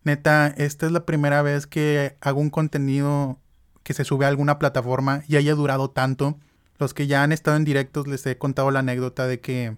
[0.02, 3.40] Neta, esta es la primera vez que hago un contenido
[3.82, 6.38] que se sube a alguna plataforma y haya durado tanto.
[6.78, 9.76] Los que ya han estado en directos les he contado la anécdota de que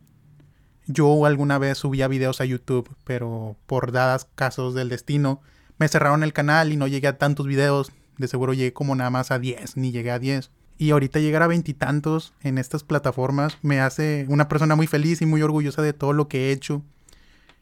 [0.87, 5.41] yo alguna vez subía videos a YouTube, pero por dadas casos del destino,
[5.79, 7.93] me cerraron el canal y no llegué a tantos videos.
[8.19, 10.51] De seguro llegué como nada más a 10, ni llegué a 10.
[10.79, 15.27] Y ahorita llegar a veintitantos en estas plataformas me hace una persona muy feliz y
[15.27, 16.83] muy orgullosa de todo lo que he hecho.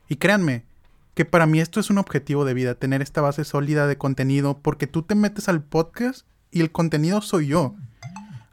[0.08, 0.64] Y créanme,
[1.14, 4.58] que para mí esto es un objetivo de vida, tener esta base sólida de contenido,
[4.58, 7.76] porque tú te metes al podcast y el contenido soy yo.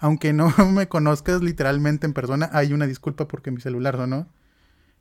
[0.01, 4.27] Aunque no me conozcas literalmente en persona, hay una disculpa porque mi celular sonó.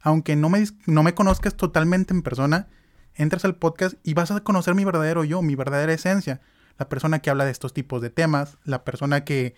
[0.02, 2.68] Aunque no me, no me conozcas totalmente en persona,
[3.14, 6.40] entras al podcast y vas a conocer mi verdadero yo, mi verdadera esencia.
[6.78, 9.54] La persona que habla de estos tipos de temas, la persona que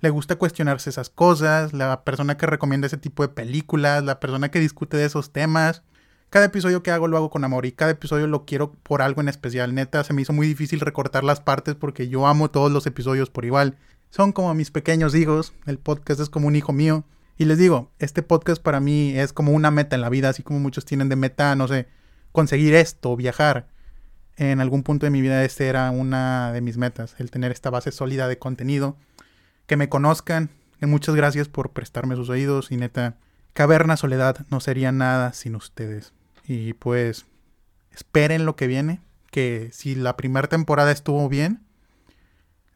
[0.00, 4.50] le gusta cuestionarse esas cosas, la persona que recomienda ese tipo de películas, la persona
[4.50, 5.82] que discute de esos temas.
[6.30, 9.20] Cada episodio que hago lo hago con amor y cada episodio lo quiero por algo
[9.20, 9.74] en especial.
[9.74, 13.30] Neta, se me hizo muy difícil recortar las partes porque yo amo todos los episodios
[13.30, 13.76] por igual.
[14.10, 17.04] Son como mis pequeños hijos, el podcast es como un hijo mío.
[17.38, 20.42] Y les digo, este podcast para mí es como una meta en la vida, así
[20.42, 21.86] como muchos tienen de meta, no sé,
[22.32, 23.68] conseguir esto, viajar.
[24.36, 27.70] En algún punto de mi vida este era una de mis metas, el tener esta
[27.70, 28.96] base sólida de contenido,
[29.66, 30.50] que me conozcan.
[30.82, 33.16] Y muchas gracias por prestarme sus oídos y neta,
[33.52, 36.12] Caverna Soledad no sería nada sin ustedes.
[36.46, 37.26] Y pues
[37.92, 39.00] esperen lo que viene,
[39.30, 41.60] que si la primera temporada estuvo bien,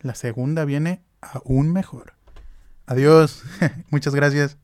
[0.01, 1.03] la segunda viene
[1.33, 2.15] aún mejor.
[2.87, 3.43] Adiós,
[3.91, 4.57] muchas gracias.